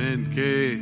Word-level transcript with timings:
Amén. 0.00 0.30
Qué 0.34 0.80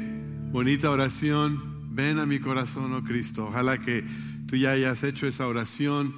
bonita 0.52 0.90
oración. 0.90 1.52
Ven 1.92 2.20
a 2.20 2.26
mi 2.26 2.38
corazón, 2.38 2.92
oh 2.94 3.02
Cristo. 3.02 3.46
Ojalá 3.48 3.76
que 3.76 4.04
tú 4.46 4.54
ya 4.54 4.70
hayas 4.70 5.02
hecho 5.02 5.26
esa 5.26 5.48
oración 5.48 6.14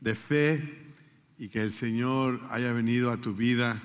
de 0.00 0.14
fe 0.14 0.62
y 1.38 1.48
que 1.48 1.60
el 1.60 1.72
Señor 1.72 2.40
haya 2.50 2.72
venido 2.72 3.10
a 3.10 3.16
tu 3.16 3.34
vida. 3.34 3.76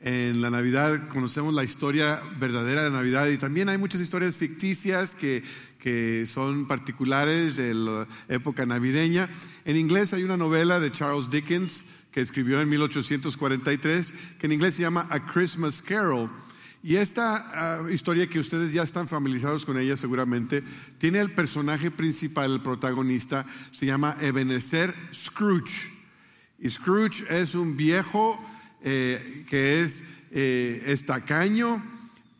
En 0.00 0.40
la 0.40 0.48
Navidad 0.48 1.06
conocemos 1.08 1.52
la 1.52 1.64
historia 1.64 2.18
verdadera 2.38 2.84
de 2.84 2.90
Navidad 2.90 3.28
y 3.28 3.36
también 3.36 3.68
hay 3.68 3.76
muchas 3.76 4.00
historias 4.00 4.38
ficticias 4.38 5.14
que, 5.14 5.44
que 5.80 6.26
son 6.26 6.66
particulares 6.66 7.58
de 7.58 7.74
la 7.74 8.08
época 8.28 8.64
navideña. 8.64 9.28
En 9.66 9.76
inglés 9.76 10.14
hay 10.14 10.24
una 10.24 10.38
novela 10.38 10.80
de 10.80 10.90
Charles 10.90 11.28
Dickens 11.28 11.84
que 12.10 12.22
escribió 12.22 12.62
en 12.62 12.70
1843, 12.70 14.14
que 14.38 14.46
en 14.46 14.52
inglés 14.52 14.76
se 14.76 14.82
llama 14.82 15.06
A 15.10 15.20
Christmas 15.26 15.82
Carol. 15.82 16.30
Y 16.82 16.96
esta 16.96 17.36
ah, 17.36 17.90
historia 17.90 18.26
que 18.26 18.40
ustedes 18.40 18.72
ya 18.72 18.82
están 18.82 19.06
familiarizados 19.06 19.64
con 19.64 19.78
ella 19.78 19.96
seguramente, 19.96 20.62
tiene 20.98 21.20
el 21.20 21.30
personaje 21.30 21.90
principal, 21.90 22.52
el 22.52 22.60
protagonista, 22.60 23.46
se 23.70 23.86
llama 23.86 24.16
Ebenezer 24.20 24.92
Scrooge. 25.14 25.92
Y 26.58 26.70
Scrooge 26.70 27.24
es 27.30 27.54
un 27.54 27.76
viejo 27.76 28.38
eh, 28.82 29.44
que 29.48 29.82
es, 29.82 30.04
eh, 30.32 30.82
estacaño, 30.86 31.68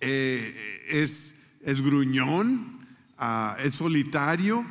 eh, 0.01 0.85
es, 0.89 1.53
es, 1.63 1.81
gruñón, 1.81 2.81
ah, 3.19 3.57
es 3.63 3.75
solitario, 3.75 4.65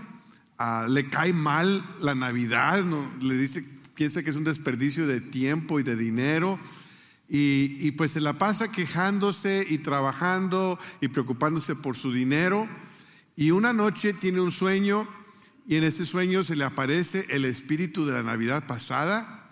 ah, 0.58 0.86
le 0.90 1.08
cae 1.08 1.32
mal 1.32 1.82
la 2.02 2.14
Navidad, 2.14 2.84
le 3.22 3.36
dice 3.36 3.64
piensa 3.96 4.24
que 4.24 4.32
es 4.32 4.36
un 4.36 4.44
desperdicio 4.44 5.06
de 5.06 5.22
tiempo 5.22 5.80
y 5.80 5.84
de 5.84 5.96
dinero. 5.96 6.60
Y, 7.34 7.92
pues 7.92 8.12
se 8.12 8.20
la 8.20 8.34
pasa 8.34 8.70
quejándose 8.70 9.66
y 9.70 9.78
trabajando 9.78 10.78
y 11.00 11.08
preocupándose 11.08 11.76
por 11.76 11.96
su 11.96 12.12
dinero. 12.12 12.68
Y 13.38 13.52
una 13.52 13.72
noche 13.72 14.14
tiene 14.14 14.42
un 14.42 14.52
sueño 14.52 15.08
y 15.66 15.78
en 15.78 15.86
ese 15.86 16.06
sueño 16.06 16.44
se 16.44 16.58
le 16.58 16.66
aparece 16.66 17.26
el 17.30 17.46
espíritu 17.46 18.06
de 18.06 18.12
la 18.12 18.24
Navidad 18.24 18.68
pasada 18.68 19.50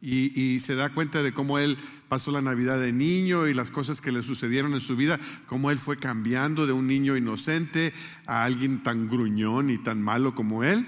y, 0.00 0.60
se 0.60 0.76
da 0.76 0.90
cuenta 0.90 1.24
de 1.24 1.32
cómo 1.32 1.58
él 1.58 1.76
pasó 2.08 2.30
la 2.30 2.42
Navidad 2.42 2.78
de 2.80 2.92
niño 2.92 3.48
y 3.48 3.54
las 3.54 3.70
cosas 3.70 4.00
que 4.00 4.12
le 4.12 4.22
sucedieron 4.22 4.72
en 4.72 4.80
su 4.80 4.94
vida, 4.94 5.18
cómo 5.46 5.72
él 5.72 5.78
fue 5.78 5.96
cambiando 5.96 6.64
de 6.66 6.72
un 6.72 6.86
niño 6.86 7.16
inocente 7.16 7.92
a 8.26 8.44
alguien 8.44 8.84
tan 8.84 9.08
gruñón 9.08 9.70
y 9.70 9.78
tan 9.78 10.00
malo 10.00 10.36
como 10.36 10.62
él. 10.62 10.86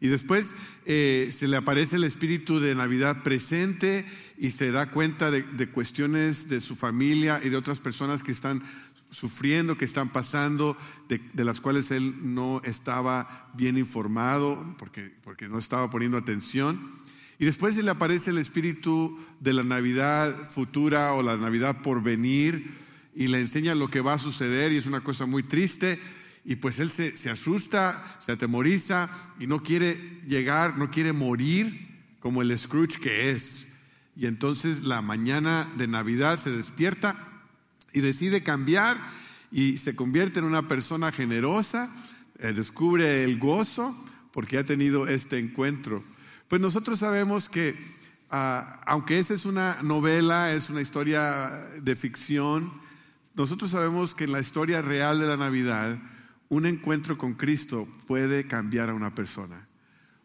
Y 0.00 0.08
después 0.08 0.54
eh, 0.86 1.28
se 1.30 1.48
le 1.48 1.56
aparece 1.56 1.96
el 1.96 2.04
espíritu 2.04 2.60
de 2.60 2.74
Navidad 2.74 3.22
presente 3.22 4.06
y 4.38 4.50
se 4.50 4.70
da 4.70 4.90
cuenta 4.90 5.30
de, 5.30 5.68
cuestiones 5.68 6.48
de 6.48 6.60
su 6.60 6.76
familia 6.76 7.40
y 7.42 7.48
de 7.48 7.56
otras 7.56 7.80
personas 7.80 8.22
que 8.22 8.32
están 8.32 8.62
sufriendo, 9.10 9.78
que 9.78 9.84
están 9.84 10.08
pasando, 10.08 10.76
de, 11.08 11.44
las 11.44 11.60
cuales 11.60 11.90
él 11.90 12.34
no 12.34 12.60
estaba 12.64 13.28
bien 13.54 13.78
informado 13.78 14.58
porque, 14.78 15.12
porque 15.22 15.48
no 15.48 15.58
estaba 15.58 15.90
poniendo 15.90 16.18
atención. 16.18 16.78
Y 17.38 17.46
después 17.46 17.74
se 17.74 17.82
le 17.82 17.90
aparece 17.90 18.30
el 18.30 18.38
espíritu 18.38 19.16
de 19.40 19.52
la 19.52 19.64
Navidad 19.64 20.32
futura 20.54 21.14
o 21.14 21.22
la 21.22 21.36
Navidad 21.36 21.82
por 21.82 22.02
venir 22.02 22.64
y 23.14 23.28
le 23.28 23.40
enseña 23.40 23.74
lo 23.74 23.88
que 23.88 24.00
va 24.00 24.14
a 24.14 24.18
suceder 24.18 24.72
y 24.72 24.76
es 24.76 24.86
una 24.86 25.00
cosa 25.00 25.26
muy 25.26 25.42
triste 25.42 25.98
y 26.44 26.56
pues 26.56 26.78
él 26.78 26.90
se, 26.90 27.30
asusta, 27.30 28.18
se 28.20 28.32
atemoriza 28.32 29.08
y 29.40 29.46
no 29.46 29.62
quiere 29.62 29.96
llegar, 30.26 30.76
no 30.76 30.90
quiere 30.90 31.12
morir 31.12 32.14
como 32.20 32.42
el 32.42 32.56
Scrooge 32.58 33.00
que 33.00 33.30
es. 33.30 33.73
Y 34.16 34.26
entonces 34.26 34.84
la 34.84 35.02
mañana 35.02 35.66
de 35.76 35.86
Navidad 35.86 36.38
se 36.38 36.50
despierta 36.50 37.16
y 37.92 38.00
decide 38.00 38.42
cambiar 38.42 38.96
y 39.50 39.78
se 39.78 39.96
convierte 39.96 40.40
en 40.40 40.46
una 40.46 40.66
persona 40.68 41.12
generosa, 41.12 41.88
eh, 42.38 42.52
descubre 42.52 43.24
el 43.24 43.38
gozo 43.38 43.94
porque 44.32 44.58
ha 44.58 44.64
tenido 44.64 45.06
este 45.06 45.38
encuentro. 45.38 46.02
Pues 46.48 46.60
nosotros 46.60 46.98
sabemos 46.98 47.48
que, 47.48 47.76
ah, 48.30 48.80
aunque 48.86 49.18
esa 49.18 49.34
es 49.34 49.44
una 49.44 49.76
novela, 49.82 50.52
es 50.52 50.70
una 50.70 50.80
historia 50.80 51.50
de 51.82 51.96
ficción, 51.96 52.70
nosotros 53.34 53.70
sabemos 53.72 54.14
que 54.14 54.24
en 54.24 54.32
la 54.32 54.40
historia 54.40 54.82
real 54.82 55.18
de 55.18 55.26
la 55.26 55.36
Navidad, 55.36 55.98
un 56.48 56.66
encuentro 56.66 57.18
con 57.18 57.34
Cristo 57.34 57.88
puede 58.06 58.46
cambiar 58.46 58.90
a 58.90 58.94
una 58.94 59.14
persona. 59.14 59.66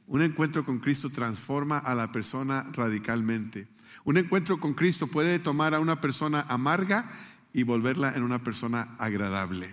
Un 0.09 0.23
encuentro 0.23 0.65
con 0.65 0.79
Cristo 0.79 1.11
transforma 1.11 1.77
a 1.77 1.93
la 1.93 2.11
persona 2.11 2.65
radicalmente. 2.73 3.67
Un 4.05 4.17
encuentro 4.17 4.59
con 4.59 4.73
Cristo 4.73 5.05
puede 5.05 5.37
tomar 5.37 5.75
a 5.75 5.79
una 5.79 6.01
persona 6.01 6.43
amarga 6.49 7.05
y 7.53 7.61
volverla 7.61 8.15
en 8.15 8.23
una 8.23 8.39
persona 8.39 8.87
agradable. 8.97 9.69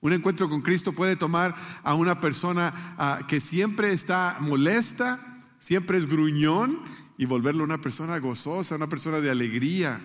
Un 0.00 0.14
encuentro 0.14 0.48
con 0.48 0.62
Cristo 0.62 0.94
puede 0.94 1.16
tomar 1.16 1.54
a 1.82 1.94
una 1.96 2.18
persona 2.18 2.72
ah, 2.96 3.20
que 3.28 3.40
siempre 3.40 3.92
está 3.92 4.34
molesta, 4.40 5.20
siempre 5.58 5.98
es 5.98 6.08
gruñón 6.08 6.74
y 7.18 7.26
volverla 7.26 7.62
una 7.62 7.76
persona 7.76 8.16
gozosa, 8.18 8.76
una 8.76 8.86
persona 8.86 9.20
de 9.20 9.30
alegría. 9.30 10.00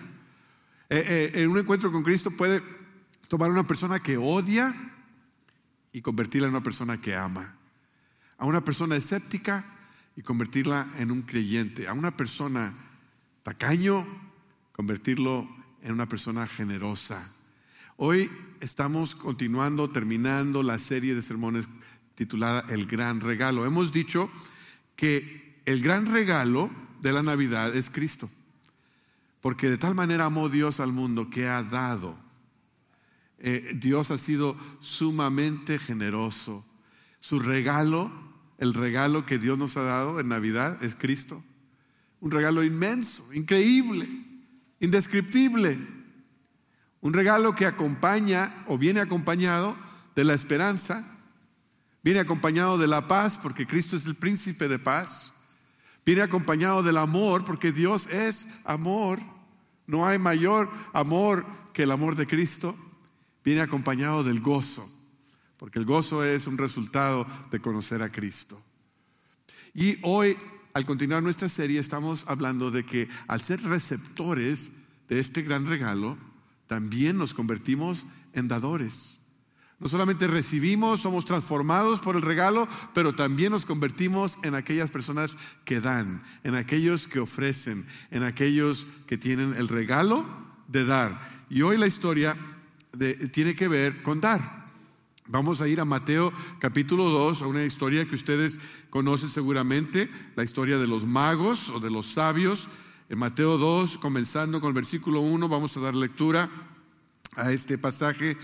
Eh, 0.90 1.32
eh, 1.36 1.46
un 1.46 1.56
encuentro 1.56 1.90
con 1.90 2.02
Cristo 2.02 2.30
puede 2.30 2.62
tomar 3.28 3.48
a 3.48 3.54
una 3.54 3.66
persona 3.66 3.98
que 3.98 4.18
odia 4.18 4.74
y 5.94 6.02
convertirla 6.02 6.48
en 6.48 6.54
una 6.54 6.62
persona 6.62 7.00
que 7.00 7.16
ama. 7.16 7.56
A 8.40 8.46
una 8.46 8.64
persona 8.64 8.96
escéptica 8.96 9.64
y 10.16 10.22
convertirla 10.22 10.84
en 10.98 11.12
un 11.12 11.22
creyente. 11.22 11.86
A 11.86 11.92
una 11.92 12.10
persona 12.10 12.74
tacaño, 13.44 14.04
convertirlo 14.72 15.48
en 15.82 15.92
una 15.92 16.06
persona 16.06 16.46
generosa. 16.48 17.24
Hoy 17.96 18.28
estamos 18.60 19.14
continuando, 19.14 19.88
terminando 19.90 20.64
la 20.64 20.80
serie 20.80 21.14
de 21.14 21.22
sermones 21.22 21.68
titulada 22.16 22.64
El 22.70 22.86
Gran 22.86 23.20
Regalo. 23.20 23.64
Hemos 23.64 23.92
dicho 23.92 24.28
que 24.96 25.62
el 25.66 25.82
gran 25.82 26.10
regalo 26.10 26.68
de 27.00 27.12
la 27.12 27.22
Navidad 27.22 27.76
es 27.76 27.90
Cristo. 27.90 28.28
Porque 29.40 29.70
de 29.70 29.78
tal 29.78 29.94
manera 29.94 30.26
amó 30.26 30.48
Dios 30.48 30.80
al 30.80 30.92
mundo 30.92 31.30
que 31.30 31.46
ha 31.46 31.62
dado 31.62 32.18
eh, 33.42 33.72
Dios 33.74 34.10
ha 34.10 34.18
sido 34.18 34.54
sumamente 34.80 35.78
generoso. 35.78 36.64
Su 37.20 37.40
regalo, 37.40 38.10
el 38.60 38.74
regalo 38.74 39.26
que 39.26 39.38
Dios 39.38 39.58
nos 39.58 39.76
ha 39.76 39.82
dado 39.82 40.20
en 40.20 40.28
Navidad 40.28 40.82
es 40.84 40.94
Cristo. 40.94 41.42
Un 42.20 42.30
regalo 42.30 42.62
inmenso, 42.62 43.32
increíble, 43.32 44.06
indescriptible. 44.80 45.78
Un 47.00 47.14
regalo 47.14 47.54
que 47.54 47.64
acompaña 47.64 48.52
o 48.68 48.76
viene 48.76 49.00
acompañado 49.00 49.74
de 50.14 50.24
la 50.24 50.34
esperanza, 50.34 51.02
viene 52.02 52.20
acompañado 52.20 52.76
de 52.76 52.86
la 52.86 53.08
paz, 53.08 53.38
porque 53.42 53.66
Cristo 53.66 53.96
es 53.96 54.04
el 54.04 54.14
príncipe 54.14 54.68
de 54.68 54.78
paz. 54.78 55.36
Viene 56.04 56.20
acompañado 56.20 56.82
del 56.82 56.98
amor, 56.98 57.44
porque 57.44 57.72
Dios 57.72 58.08
es 58.08 58.60
amor. 58.66 59.18
No 59.86 60.06
hay 60.06 60.18
mayor 60.18 60.70
amor 60.92 61.46
que 61.72 61.84
el 61.84 61.90
amor 61.90 62.14
de 62.14 62.26
Cristo 62.26 62.76
viene 63.42 63.62
acompañado 63.62 64.22
del 64.22 64.40
gozo, 64.40 64.86
porque 65.60 65.78
el 65.78 65.84
gozo 65.84 66.24
es 66.24 66.46
un 66.46 66.56
resultado 66.56 67.26
de 67.50 67.60
conocer 67.60 68.02
a 68.02 68.08
Cristo. 68.08 68.58
Y 69.74 69.98
hoy, 70.00 70.34
al 70.72 70.86
continuar 70.86 71.22
nuestra 71.22 71.50
serie, 71.50 71.78
estamos 71.78 72.24
hablando 72.28 72.70
de 72.70 72.82
que 72.82 73.06
al 73.28 73.42
ser 73.42 73.62
receptores 73.64 74.72
de 75.10 75.20
este 75.20 75.42
gran 75.42 75.66
regalo, 75.66 76.16
también 76.66 77.18
nos 77.18 77.34
convertimos 77.34 78.06
en 78.32 78.48
dadores. 78.48 79.32
No 79.78 79.88
solamente 79.88 80.26
recibimos, 80.28 81.02
somos 81.02 81.26
transformados 81.26 82.00
por 82.00 82.16
el 82.16 82.22
regalo, 82.22 82.66
pero 82.94 83.14
también 83.14 83.52
nos 83.52 83.66
convertimos 83.66 84.38
en 84.44 84.54
aquellas 84.54 84.90
personas 84.90 85.36
que 85.66 85.82
dan, 85.82 86.22
en 86.42 86.54
aquellos 86.54 87.06
que 87.06 87.20
ofrecen, 87.20 87.86
en 88.10 88.22
aquellos 88.22 88.86
que 89.06 89.18
tienen 89.18 89.52
el 89.56 89.68
regalo 89.68 90.24
de 90.68 90.86
dar. 90.86 91.20
Y 91.50 91.60
hoy 91.60 91.76
la 91.76 91.86
historia 91.86 92.34
tiene 93.32 93.54
que 93.54 93.68
ver 93.68 94.02
con 94.02 94.22
dar. 94.22 94.59
Vamos 95.30 95.60
a 95.60 95.68
ir 95.68 95.80
a 95.80 95.84
Mateo 95.84 96.32
capítulo 96.58 97.04
2, 97.04 97.42
a 97.42 97.46
una 97.46 97.64
historia 97.64 98.04
que 98.04 98.16
ustedes 98.16 98.58
conocen 98.90 99.28
seguramente, 99.28 100.10
la 100.34 100.42
historia 100.42 100.76
de 100.76 100.88
los 100.88 101.06
magos 101.06 101.68
o 101.68 101.78
de 101.78 101.88
los 101.88 102.06
sabios. 102.06 102.66
En 103.08 103.20
Mateo 103.20 103.56
2, 103.56 103.98
comenzando 103.98 104.60
con 104.60 104.70
el 104.70 104.74
versículo 104.74 105.20
1, 105.20 105.48
vamos 105.48 105.76
a 105.76 105.80
dar 105.80 105.94
lectura 105.94 106.50
a 107.36 107.52
este 107.52 107.78
pasaje. 107.78 108.36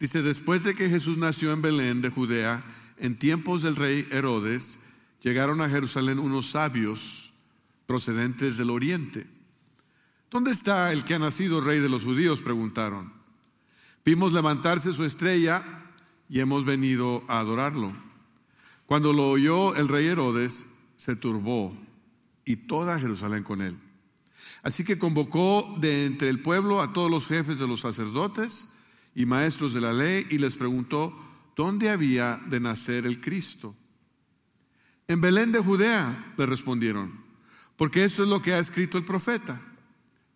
Dice, 0.00 0.22
después 0.22 0.64
de 0.64 0.74
que 0.74 0.88
Jesús 0.88 1.18
nació 1.18 1.52
en 1.52 1.62
Belén 1.62 2.02
de 2.02 2.10
Judea, 2.10 2.60
en 2.98 3.16
tiempos 3.16 3.62
del 3.62 3.76
rey 3.76 4.04
Herodes, 4.10 4.94
llegaron 5.22 5.60
a 5.60 5.68
Jerusalén 5.68 6.18
unos 6.18 6.50
sabios 6.50 7.34
procedentes 7.86 8.56
del 8.56 8.70
oriente. 8.70 9.24
¿Dónde 10.28 10.50
está 10.50 10.92
el 10.92 11.04
que 11.04 11.14
ha 11.14 11.20
nacido 11.20 11.60
rey 11.60 11.78
de 11.78 11.88
los 11.88 12.02
judíos? 12.02 12.42
preguntaron. 12.42 13.12
Vimos 14.04 14.32
levantarse 14.32 14.92
su 14.92 15.04
estrella 15.04 15.62
y 16.28 16.40
hemos 16.40 16.64
venido 16.64 17.22
a 17.28 17.38
adorarlo. 17.38 17.92
Cuando 18.86 19.12
lo 19.12 19.30
oyó 19.30 19.74
el 19.76 19.88
rey 19.88 20.06
Herodes, 20.06 20.66
se 20.96 21.16
turbó 21.16 21.76
y 22.44 22.56
toda 22.56 22.98
Jerusalén 22.98 23.42
con 23.42 23.62
él. 23.62 23.76
Así 24.62 24.84
que 24.84 24.98
convocó 24.98 25.76
de 25.80 26.06
entre 26.06 26.28
el 26.28 26.40
pueblo 26.40 26.80
a 26.80 26.92
todos 26.92 27.10
los 27.10 27.26
jefes 27.26 27.58
de 27.58 27.66
los 27.66 27.80
sacerdotes 27.80 28.74
y 29.14 29.26
maestros 29.26 29.74
de 29.74 29.80
la 29.80 29.92
ley 29.92 30.26
y 30.30 30.38
les 30.38 30.56
preguntó 30.56 31.12
dónde 31.56 31.90
había 31.90 32.36
de 32.46 32.60
nacer 32.60 33.06
el 33.06 33.20
Cristo. 33.20 33.74
En 35.08 35.20
Belén 35.20 35.52
de 35.52 35.58
Judea, 35.58 36.32
le 36.38 36.46
respondieron, 36.46 37.12
porque 37.76 38.04
esto 38.04 38.22
es 38.22 38.28
lo 38.28 38.40
que 38.40 38.52
ha 38.52 38.58
escrito 38.58 38.98
el 38.98 39.04
profeta. 39.04 39.60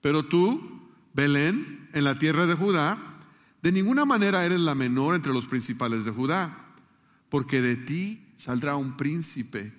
Pero 0.01 0.25
tú, 0.25 0.83
Belén, 1.15 1.89
en 1.95 2.05
la 2.05 2.19
tierra 2.19 2.47
de 2.47 2.55
Judá, 2.55 2.99
de 3.67 3.73
ninguna 3.73 4.05
manera 4.05 4.47
eres 4.47 4.61
la 4.61 4.77
menor 4.77 5.17
entre 5.17 5.33
los 5.33 5.47
principales 5.47 6.05
de 6.05 6.13
Judá, 6.13 6.57
porque 7.29 7.61
de 7.61 7.75
ti 7.75 8.25
saldrá 8.37 8.77
un 8.77 8.97
príncipe 8.97 9.73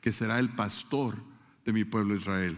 que 0.00 0.12
será 0.12 0.38
el 0.38 0.48
pastor 0.48 1.14
de 1.66 1.74
mi 1.74 1.84
pueblo 1.84 2.16
Israel. 2.16 2.56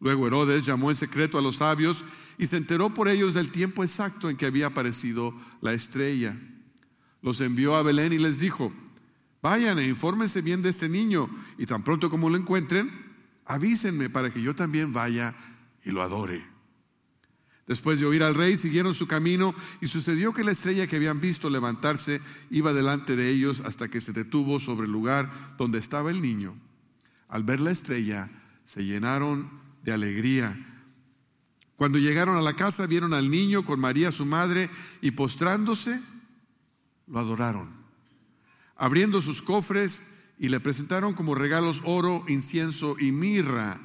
Luego 0.00 0.26
Herodes 0.26 0.64
llamó 0.64 0.90
en 0.90 0.96
secreto 0.96 1.36
a 1.36 1.42
los 1.42 1.56
sabios 1.56 2.04
y 2.38 2.46
se 2.46 2.56
enteró 2.56 2.88
por 2.88 3.06
ellos 3.06 3.34
del 3.34 3.50
tiempo 3.50 3.84
exacto 3.84 4.30
en 4.30 4.38
que 4.38 4.46
había 4.46 4.68
aparecido 4.68 5.34
la 5.60 5.74
estrella. 5.74 6.34
Los 7.20 7.42
envió 7.42 7.76
a 7.76 7.82
Belén 7.82 8.14
y 8.14 8.18
les 8.18 8.38
dijo, 8.38 8.72
vayan 9.42 9.78
e 9.78 9.86
infórmense 9.86 10.40
bien 10.40 10.62
de 10.62 10.70
este 10.70 10.88
niño 10.88 11.28
y 11.58 11.66
tan 11.66 11.82
pronto 11.82 12.08
como 12.08 12.30
lo 12.30 12.38
encuentren, 12.38 12.90
avísenme 13.44 14.08
para 14.08 14.30
que 14.30 14.40
yo 14.40 14.54
también 14.54 14.94
vaya 14.94 15.34
y 15.84 15.90
lo 15.90 16.00
adore. 16.00 16.55
Después 17.66 17.98
de 17.98 18.06
oír 18.06 18.22
al 18.22 18.36
rey, 18.36 18.56
siguieron 18.56 18.94
su 18.94 19.08
camino 19.08 19.52
y 19.80 19.88
sucedió 19.88 20.32
que 20.32 20.44
la 20.44 20.52
estrella 20.52 20.86
que 20.86 20.96
habían 20.96 21.20
visto 21.20 21.50
levantarse 21.50 22.20
iba 22.50 22.72
delante 22.72 23.16
de 23.16 23.28
ellos 23.28 23.60
hasta 23.64 23.88
que 23.88 24.00
se 24.00 24.12
detuvo 24.12 24.60
sobre 24.60 24.86
el 24.86 24.92
lugar 24.92 25.30
donde 25.58 25.78
estaba 25.78 26.12
el 26.12 26.22
niño. 26.22 26.56
Al 27.28 27.42
ver 27.42 27.60
la 27.60 27.72
estrella, 27.72 28.30
se 28.64 28.84
llenaron 28.84 29.48
de 29.82 29.92
alegría. 29.92 30.56
Cuando 31.74 31.98
llegaron 31.98 32.36
a 32.36 32.42
la 32.42 32.54
casa, 32.54 32.86
vieron 32.86 33.12
al 33.14 33.30
niño 33.30 33.64
con 33.64 33.80
María 33.80 34.12
su 34.12 34.26
madre 34.26 34.70
y 35.02 35.10
postrándose, 35.10 36.00
lo 37.08 37.18
adoraron. 37.18 37.68
Abriendo 38.76 39.20
sus 39.20 39.42
cofres 39.42 40.02
y 40.38 40.50
le 40.50 40.60
presentaron 40.60 41.14
como 41.14 41.34
regalos 41.34 41.82
oro, 41.84 42.24
incienso 42.28 42.96
y 42.98 43.10
mirra. 43.10 43.80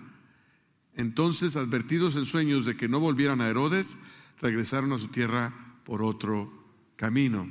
Entonces, 0.95 1.55
advertidos 1.55 2.15
en 2.15 2.25
sueños 2.25 2.65
de 2.65 2.75
que 2.75 2.87
no 2.89 2.99
volvieran 2.99 3.41
a 3.41 3.47
Herodes, 3.47 3.99
regresaron 4.41 4.91
a 4.93 4.97
su 4.97 5.07
tierra 5.07 5.53
por 5.85 6.03
otro 6.03 6.51
camino. 6.95 7.47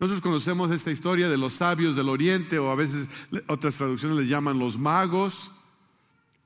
Nosotros 0.00 0.22
conocemos 0.22 0.70
esta 0.70 0.92
historia 0.92 1.28
de 1.28 1.38
los 1.38 1.54
sabios 1.54 1.96
del 1.96 2.08
oriente 2.08 2.58
o 2.58 2.70
a 2.70 2.76
veces 2.76 3.28
otras 3.48 3.74
traducciones 3.74 4.16
le 4.16 4.26
llaman 4.26 4.58
los 4.58 4.78
magos. 4.78 5.52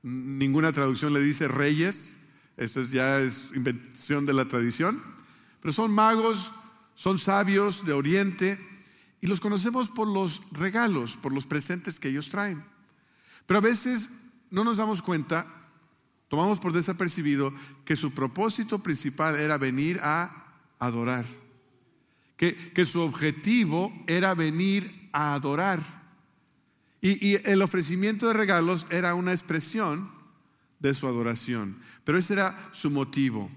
Ninguna 0.01 0.73
traducción 0.73 1.13
le 1.13 1.21
dice 1.21 1.47
reyes. 1.47 2.31
Eso 2.57 2.81
ya 2.81 3.19
es 3.19 3.49
invención 3.55 4.25
de 4.25 4.33
la 4.33 4.45
tradición. 4.45 5.01
Pero 5.61 5.71
son 5.71 5.93
magos, 5.93 6.51
son 6.95 7.19
sabios 7.19 7.85
de 7.85 7.93
oriente 7.93 8.59
y 9.21 9.27
los 9.27 9.39
conocemos 9.39 9.87
por 9.89 10.07
los 10.07 10.41
regalos, 10.51 11.15
por 11.15 11.31
los 11.31 11.45
presentes 11.45 11.99
que 11.99 12.09
ellos 12.09 12.29
traen. 12.29 12.63
Pero 13.45 13.59
a 13.59 13.61
veces 13.61 14.09
no 14.49 14.63
nos 14.63 14.77
damos 14.77 15.01
cuenta 15.01 15.45
tomamos 16.33 16.59
por 16.59 16.73
desapercibido 16.73 17.53
que 17.85 17.95
su 17.95 18.11
propósito 18.11 18.79
principal 18.79 19.39
era 19.39 19.59
venir 19.59 19.99
a 20.01 20.33
adorar, 20.79 21.23
que, 22.37 22.55
que 22.55 22.85
su 22.85 23.01
objetivo 23.01 23.93
era 24.07 24.33
venir 24.33 24.89
a 25.11 25.35
adorar. 25.35 25.79
Y, 27.01 27.23
y, 27.23 27.35
el 27.45 27.61
ofrecimiento 27.61 28.27
de 28.27 28.33
regalos 28.33 28.87
era 28.89 29.13
una 29.13 29.31
expresión 29.31 30.09
de 30.79 30.95
su 30.95 31.05
adoración, 31.05 31.77
pero 32.03 32.17
ese 32.17 32.33
era 32.33 32.71
su 32.71 32.89
motivo. 32.89 33.47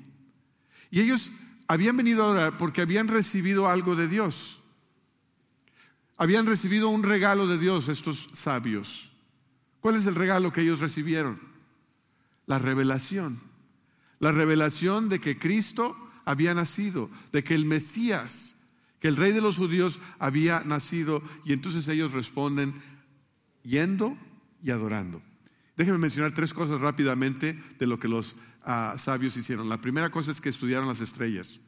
Y 0.90 1.00
ellos 1.00 1.30
habían 1.68 1.96
venido 1.96 2.24
a 2.24 2.26
adorar 2.26 2.58
porque 2.58 2.82
habían 2.82 3.08
recibido 3.08 3.70
algo 3.70 3.96
de 3.96 4.06
Dios. 4.06 4.64
Habían 6.18 6.44
recibido 6.44 6.90
un 6.90 7.04
regalo 7.04 7.46
de 7.46 7.56
Dios 7.56 7.88
estos 7.88 8.28
sabios. 8.34 9.12
¿Cuál 9.80 9.94
es 9.96 10.04
el 10.04 10.14
regalo 10.14 10.52
que 10.52 10.60
ellos 10.60 10.80
recibieron? 10.80 11.55
La 12.46 12.58
revelación. 12.58 13.38
La 14.18 14.32
revelación 14.32 15.08
de 15.08 15.20
que 15.20 15.38
Cristo 15.38 15.96
había 16.24 16.54
nacido, 16.54 17.10
de 17.32 17.44
que 17.44 17.54
el 17.54 17.66
Mesías, 17.66 18.56
que 19.00 19.08
el 19.08 19.16
rey 19.16 19.32
de 19.32 19.40
los 19.40 19.56
judíos 19.56 19.98
había 20.18 20.62
nacido. 20.64 21.22
Y 21.44 21.52
entonces 21.52 21.86
ellos 21.88 22.12
responden 22.12 22.74
yendo 23.62 24.16
y 24.62 24.70
adorando. 24.70 25.20
Déjenme 25.76 25.98
mencionar 25.98 26.32
tres 26.32 26.54
cosas 26.54 26.80
rápidamente 26.80 27.52
de 27.78 27.86
lo 27.86 27.98
que 27.98 28.08
los 28.08 28.36
ah, 28.64 28.96
sabios 28.98 29.36
hicieron. 29.36 29.68
La 29.68 29.80
primera 29.80 30.10
cosa 30.10 30.30
es 30.30 30.40
que 30.40 30.48
estudiaron 30.48 30.88
las 30.88 31.00
estrellas. 31.00 31.60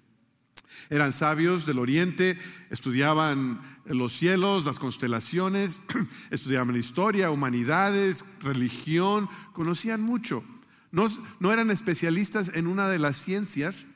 Eran 0.90 1.12
sabios 1.12 1.66
del 1.66 1.78
oriente, 1.78 2.38
estudiaban 2.70 3.60
los 3.84 4.12
cielos, 4.12 4.64
las 4.64 4.78
constelaciones, 4.78 5.80
estudiaban 6.30 6.74
historia, 6.76 7.30
humanidades, 7.30 8.24
religión, 8.40 9.28
conocían 9.52 10.00
mucho. 10.00 10.42
No, 10.90 11.52
eran 11.52 11.70
especialistas 11.70 12.52
en 12.54 12.66
una 12.66 12.88
de 12.88 12.98
las 12.98 13.16
ciencias, 13.16 13.86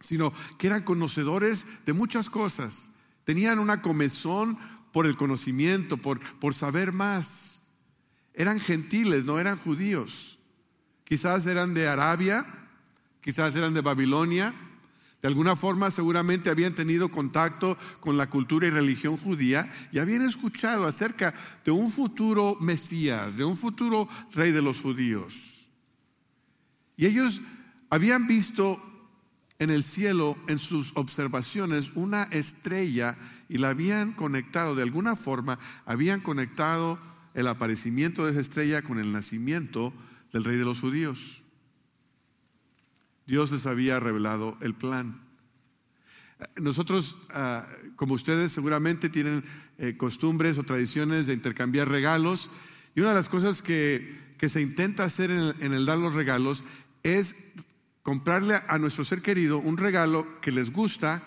sino 0.00 0.32
que 0.58 0.66
eran 0.66 0.82
conocedores 0.82 1.64
de 1.86 1.92
muchas 1.92 2.28
cosas. 2.28 2.92
Tenían 3.24 3.58
una 3.58 3.80
comezón 3.80 4.58
por 4.92 5.06
el 5.06 5.16
conocimiento, 5.16 5.96
por, 5.96 6.20
por 6.38 6.54
saber 6.54 6.92
más. 6.92 7.62
Eran 8.34 8.60
gentiles, 8.60 9.24
no 9.24 9.38
eran 9.38 9.56
judíos. 9.56 10.38
Quizás 11.04 11.46
eran 11.46 11.74
de 11.74 11.88
Arabia, 11.88 12.44
quizás 13.20 13.54
eran 13.54 13.74
de 13.74 13.80
Babilonia. 13.80 14.52
De 15.22 15.28
alguna 15.28 15.56
forma 15.56 15.90
seguramente 15.90 16.50
habían 16.50 16.74
tenido 16.74 17.08
contacto 17.08 17.78
con 18.00 18.18
la 18.18 18.28
cultura 18.28 18.66
y 18.66 18.70
religión 18.70 19.16
judía 19.16 19.70
y 19.90 19.98
habían 19.98 20.22
escuchado 20.22 20.84
acerca 20.84 21.32
de 21.64 21.70
un 21.70 21.90
futuro 21.90 22.58
Mesías, 22.60 23.36
de 23.36 23.44
un 23.44 23.56
futuro 23.56 24.06
rey 24.34 24.52
de 24.52 24.60
los 24.60 24.82
judíos. 24.82 25.63
Y 26.96 27.06
ellos 27.06 27.40
habían 27.90 28.26
visto 28.26 28.80
en 29.58 29.70
el 29.70 29.84
cielo, 29.84 30.36
en 30.48 30.58
sus 30.58 30.92
observaciones, 30.96 31.92
una 31.94 32.24
estrella 32.24 33.16
y 33.48 33.58
la 33.58 33.70
habían 33.70 34.12
conectado, 34.12 34.74
de 34.74 34.82
alguna 34.82 35.16
forma, 35.16 35.58
habían 35.86 36.20
conectado 36.20 36.98
el 37.34 37.46
aparecimiento 37.46 38.24
de 38.24 38.32
esa 38.32 38.40
estrella 38.40 38.82
con 38.82 38.98
el 38.98 39.12
nacimiento 39.12 39.92
del 40.32 40.44
rey 40.44 40.56
de 40.56 40.64
los 40.64 40.80
judíos. 40.80 41.42
Dios 43.26 43.50
les 43.52 43.66
había 43.66 44.00
revelado 44.00 44.56
el 44.60 44.74
plan. 44.74 45.20
Nosotros, 46.56 47.22
ah, 47.30 47.64
como 47.96 48.14
ustedes 48.14 48.52
seguramente 48.52 49.08
tienen 49.08 49.42
eh, 49.78 49.96
costumbres 49.96 50.58
o 50.58 50.64
tradiciones 50.64 51.26
de 51.26 51.34
intercambiar 51.34 51.88
regalos, 51.88 52.50
y 52.94 53.00
una 53.00 53.10
de 53.10 53.16
las 53.16 53.28
cosas 53.28 53.62
que, 53.62 54.24
se 54.44 54.60
intenta 54.60 55.04
hacer 55.04 55.30
en 55.30 55.72
el 55.72 55.86
dar 55.86 55.96
los 55.96 56.12
regalos 56.12 56.64
es 57.04 57.36
comprarle 58.02 58.60
a 58.68 58.78
nuestro 58.78 59.04
ser 59.04 59.22
querido 59.22 59.58
un 59.58 59.76
regalo 59.76 60.26
que 60.40 60.50
les 60.50 60.72
gusta, 60.72 61.22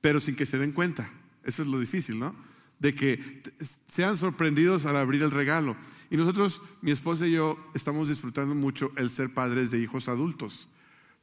pero 0.00 0.20
sin 0.20 0.36
que 0.36 0.46
se 0.46 0.58
den 0.58 0.72
cuenta. 0.72 1.08
Eso 1.42 1.62
es 1.62 1.68
lo 1.68 1.80
difícil, 1.80 2.18
¿no? 2.18 2.34
De 2.78 2.94
que 2.94 3.42
sean 3.88 4.16
sorprendidos 4.16 4.86
al 4.86 4.96
abrir 4.96 5.22
el 5.22 5.32
regalo. 5.32 5.76
Y 6.10 6.16
nosotros, 6.16 6.60
mi 6.82 6.92
esposa 6.92 7.26
y 7.26 7.32
yo, 7.32 7.58
estamos 7.74 8.08
disfrutando 8.08 8.54
mucho 8.54 8.92
el 8.96 9.10
ser 9.10 9.32
padres 9.34 9.70
de 9.70 9.80
hijos 9.80 10.08
adultos, 10.08 10.68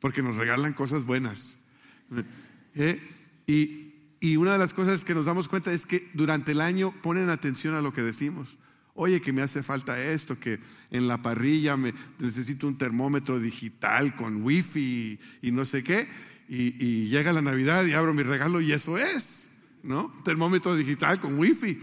porque 0.02 0.22
nos 0.22 0.36
regalan 0.36 0.74
cosas 0.74 1.06
buenas. 1.06 1.68
¿Eh? 2.76 3.02
Y, 3.48 3.94
y 4.20 4.38
una 4.38 4.54
de 4.54 4.60
las 4.60 4.74
cosas 4.74 5.04
que 5.04 5.14
nos 5.14 5.26
damos 5.26 5.48
cuenta 5.48 5.72
es 5.72 5.86
que 5.86 6.06
durante 6.14 6.52
el 6.52 6.62
año 6.62 6.92
ponen 7.02 7.30
atención 7.30 7.76
a 7.76 7.82
lo 7.82 7.94
que 7.94 8.02
decimos. 8.02 8.55
Oye, 8.98 9.20
que 9.20 9.34
me 9.34 9.42
hace 9.42 9.62
falta 9.62 10.02
esto, 10.02 10.40
que 10.40 10.58
en 10.90 11.10
la 11.10 11.22
parrilla 11.22 11.76
me 11.76 11.94
necesito 12.20 12.66
un 12.66 12.78
termómetro 12.78 13.40
digital 13.40 14.16
con 14.16 14.42
wifi 14.42 15.20
y, 15.42 15.52
no 15.52 15.66
sé 15.66 15.84
qué. 15.84 16.08
Y, 16.48 17.10
llega 17.10 17.34
la 17.34 17.42
Navidad 17.42 17.84
y 17.86 17.92
abro 17.92 18.14
mi 18.14 18.24
regalo 18.24 18.62
y 18.62 18.72
eso 18.72 18.98
es, 18.98 19.64
¿no? 19.84 20.14
Termómetro 20.24 20.78
digital 20.78 21.20
con 21.20 21.38
wifi. 21.38 21.78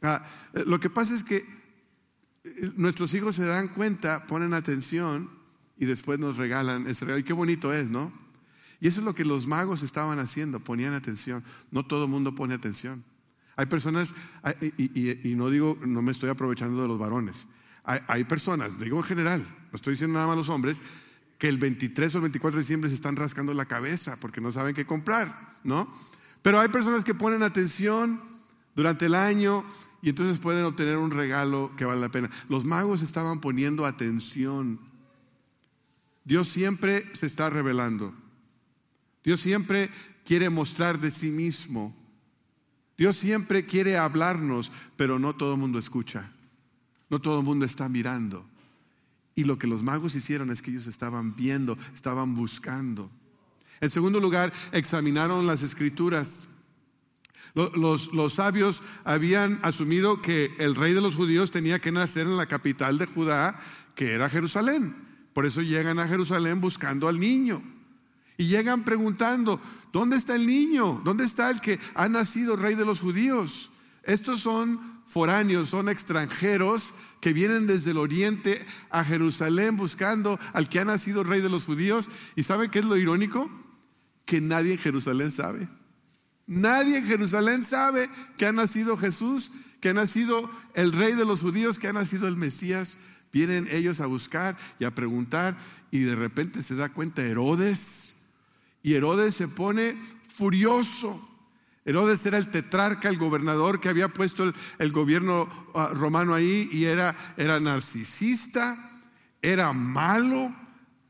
Ah, 0.00 0.24
eh, 0.54 0.64
lo 0.66 0.80
que 0.80 0.88
pasa 0.88 1.14
es 1.14 1.22
que 1.22 1.36
eh, 1.36 2.72
nuestros 2.76 3.12
hijos 3.12 3.36
se 3.36 3.44
dan 3.44 3.68
cuenta, 3.68 4.24
ponen 4.26 4.54
atención 4.54 5.28
y 5.76 5.84
después 5.84 6.18
nos 6.18 6.38
regalan 6.38 6.86
ese 6.86 7.04
regalo. 7.04 7.20
Y 7.20 7.24
qué 7.24 7.34
bonito 7.34 7.74
es, 7.74 7.90
¿no? 7.90 8.10
Y 8.80 8.88
eso 8.88 9.00
es 9.00 9.04
lo 9.04 9.14
que 9.14 9.26
los 9.26 9.46
magos 9.48 9.82
estaban 9.82 10.18
haciendo, 10.18 10.60
ponían 10.60 10.94
atención. 10.94 11.44
No 11.72 11.84
todo 11.84 12.04
el 12.04 12.10
mundo 12.10 12.34
pone 12.34 12.54
atención. 12.54 13.04
Hay 13.58 13.66
personas, 13.66 14.14
y, 14.78 15.34
no 15.34 15.50
digo, 15.50 15.76
no 15.84 16.00
me 16.00 16.12
estoy 16.12 16.30
aprovechando 16.30 16.80
de 16.80 16.86
los 16.86 16.96
varones, 16.96 17.48
hay, 17.82 18.22
personas, 18.22 18.78
digo 18.78 18.98
en 18.98 19.02
general, 19.02 19.40
no 19.72 19.76
estoy 19.76 19.94
diciendo 19.94 20.14
nada 20.14 20.28
más 20.28 20.36
los 20.36 20.48
hombres, 20.48 20.80
que 21.38 21.48
el 21.48 21.58
23 21.58 22.14
o 22.14 22.18
el 22.18 22.22
24 22.22 22.56
de 22.56 22.62
diciembre 22.62 22.88
se 22.88 22.94
están 22.94 23.16
rascando 23.16 23.52
la 23.54 23.64
cabeza 23.64 24.16
porque 24.20 24.40
no 24.40 24.52
saben 24.52 24.76
qué 24.76 24.86
comprar, 24.86 25.28
¿no? 25.64 25.92
Pero 26.42 26.60
hay 26.60 26.68
personas 26.68 27.02
que 27.02 27.14
ponen 27.14 27.42
atención 27.42 28.20
durante 28.76 29.06
el 29.06 29.16
año 29.16 29.64
y 30.02 30.10
entonces 30.10 30.38
pueden 30.38 30.64
obtener 30.64 30.96
un 30.96 31.10
regalo 31.10 31.72
que 31.76 31.84
vale 31.84 32.00
la 32.00 32.10
pena. 32.10 32.30
Los 32.48 32.64
magos 32.64 33.02
estaban 33.02 33.40
poniendo 33.40 33.86
atención. 33.86 34.78
Dios 36.24 36.46
siempre 36.46 37.04
se 37.12 37.26
está 37.26 37.50
revelando. 37.50 38.14
Dios 39.24 39.40
siempre 39.40 39.90
quiere 40.24 40.48
mostrar 40.48 41.00
de 41.00 41.10
sí 41.10 41.30
mismo. 41.30 41.96
Dios 42.98 43.16
siempre 43.16 43.64
quiere 43.64 43.96
hablarnos, 43.96 44.72
pero 44.96 45.20
no 45.20 45.34
todo 45.34 45.54
el 45.54 45.60
mundo 45.60 45.78
escucha. 45.78 46.28
No 47.08 47.20
todo 47.20 47.38
el 47.38 47.44
mundo 47.44 47.64
está 47.64 47.88
mirando. 47.88 48.44
Y 49.36 49.44
lo 49.44 49.56
que 49.56 49.68
los 49.68 49.84
magos 49.84 50.16
hicieron 50.16 50.50
es 50.50 50.60
que 50.60 50.72
ellos 50.72 50.88
estaban 50.88 51.34
viendo, 51.36 51.78
estaban 51.94 52.34
buscando. 52.34 53.08
En 53.80 53.88
segundo 53.88 54.18
lugar, 54.18 54.52
examinaron 54.72 55.46
las 55.46 55.62
escrituras. 55.62 56.48
Los, 57.54 58.12
los, 58.12 58.34
sabios 58.34 58.80
habían 59.04 59.56
asumido 59.62 60.20
que 60.20 60.50
el 60.58 60.74
rey 60.74 60.92
de 60.92 61.00
los 61.00 61.14
judíos 61.14 61.52
tenía 61.52 61.78
que 61.78 61.92
nacer 61.92 62.26
en 62.26 62.36
la 62.36 62.46
capital 62.46 62.98
de 62.98 63.06
Judá, 63.06 63.58
que 63.94 64.12
era 64.12 64.28
Jerusalén. 64.28 64.94
Por 65.34 65.46
eso 65.46 65.62
llegan 65.62 66.00
a 66.00 66.08
Jerusalén 66.08 66.60
buscando 66.60 67.06
al 67.06 67.20
niño. 67.20 67.62
Y 68.38 68.46
llegan 68.46 68.84
preguntando, 68.84 69.60
¿dónde 69.92 70.16
está 70.16 70.36
el 70.36 70.46
niño? 70.46 71.02
¿Dónde 71.04 71.24
está 71.24 71.50
el 71.50 71.60
que 71.60 71.78
ha 71.94 72.08
nacido 72.08 72.54
rey 72.54 72.76
de 72.76 72.84
los 72.84 73.00
judíos? 73.00 73.72
Estos 74.04 74.40
son 74.40 74.80
foráneos, 75.04 75.70
son 75.70 75.88
extranjeros 75.88 76.94
que 77.20 77.32
vienen 77.32 77.66
desde 77.66 77.90
el 77.90 77.96
oriente 77.96 78.64
a 78.90 79.02
Jerusalén 79.02 79.76
buscando 79.76 80.38
al 80.52 80.68
que 80.68 80.78
ha 80.78 80.84
nacido 80.84 81.24
rey 81.24 81.40
de 81.40 81.50
los 81.50 81.64
judíos. 81.64 82.08
¿Y 82.36 82.44
saben 82.44 82.70
qué 82.70 82.78
es 82.78 82.84
lo 82.84 82.96
irónico? 82.96 83.50
Que 84.24 84.40
nadie 84.40 84.74
en 84.74 84.78
Jerusalén 84.78 85.32
sabe. 85.32 85.68
Nadie 86.46 86.98
en 86.98 87.06
Jerusalén 87.06 87.64
sabe 87.64 88.08
que 88.36 88.46
ha 88.46 88.52
nacido 88.52 88.96
Jesús, 88.96 89.50
que 89.80 89.88
ha 89.88 89.94
nacido 89.94 90.48
el 90.74 90.92
rey 90.92 91.14
de 91.14 91.24
los 91.24 91.40
judíos, 91.40 91.80
que 91.80 91.88
ha 91.88 91.92
nacido 91.92 92.28
el 92.28 92.36
Mesías. 92.36 92.98
Vienen 93.32 93.66
ellos 93.72 94.00
a 94.00 94.06
buscar 94.06 94.56
y 94.78 94.84
a 94.84 94.94
preguntar 94.94 95.58
y 95.90 96.00
de 96.00 96.14
repente 96.14 96.62
se 96.62 96.76
da 96.76 96.88
cuenta 96.88 97.22
Herodes 97.22 98.17
y 98.88 98.94
Herodes 98.94 99.34
se 99.34 99.48
pone 99.48 99.94
furioso. 100.34 101.28
Herodes 101.84 102.24
era 102.24 102.38
el 102.38 102.50
tetrarca, 102.50 103.10
el 103.10 103.18
gobernador 103.18 103.80
que 103.80 103.90
había 103.90 104.08
puesto 104.08 104.50
el, 104.78 104.92
gobierno 104.92 105.46
ah, 105.74 105.90
romano 105.92 106.32
ahí 106.32 106.70
y 106.72 106.84
era, 106.84 107.14
era 107.36 107.60
narcisista, 107.60 108.78
era 109.42 109.74
malo, 109.74 110.50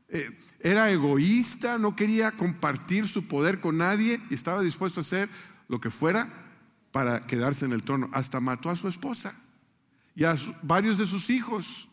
eh, 0.09 0.29
era 0.59 0.91
egoísta, 0.91 1.77
no 1.77 1.95
quería 1.95 2.31
compartir 2.31 3.07
su 3.07 3.29
poder 3.29 3.61
con 3.61 3.77
nadie 3.77 4.19
y 4.29 4.33
estaba 4.33 4.61
dispuesto 4.61 4.99
a 4.99 5.03
hacer 5.03 5.29
lo 5.69 5.79
que 5.79 5.89
fuera 5.89 6.27
para 6.91 7.25
quedarse 7.27 7.63
en 7.63 7.71
el 7.71 7.83
trono. 7.83 8.09
Hasta 8.11 8.41
mató 8.41 8.69
a 8.69 8.75
su 8.75 8.89
esposa 8.89 9.33
y 10.15 10.25
a 10.25 10.35
varios 10.63 10.97
de 10.97 11.05
sus 11.05 11.29
hijos 11.29 11.88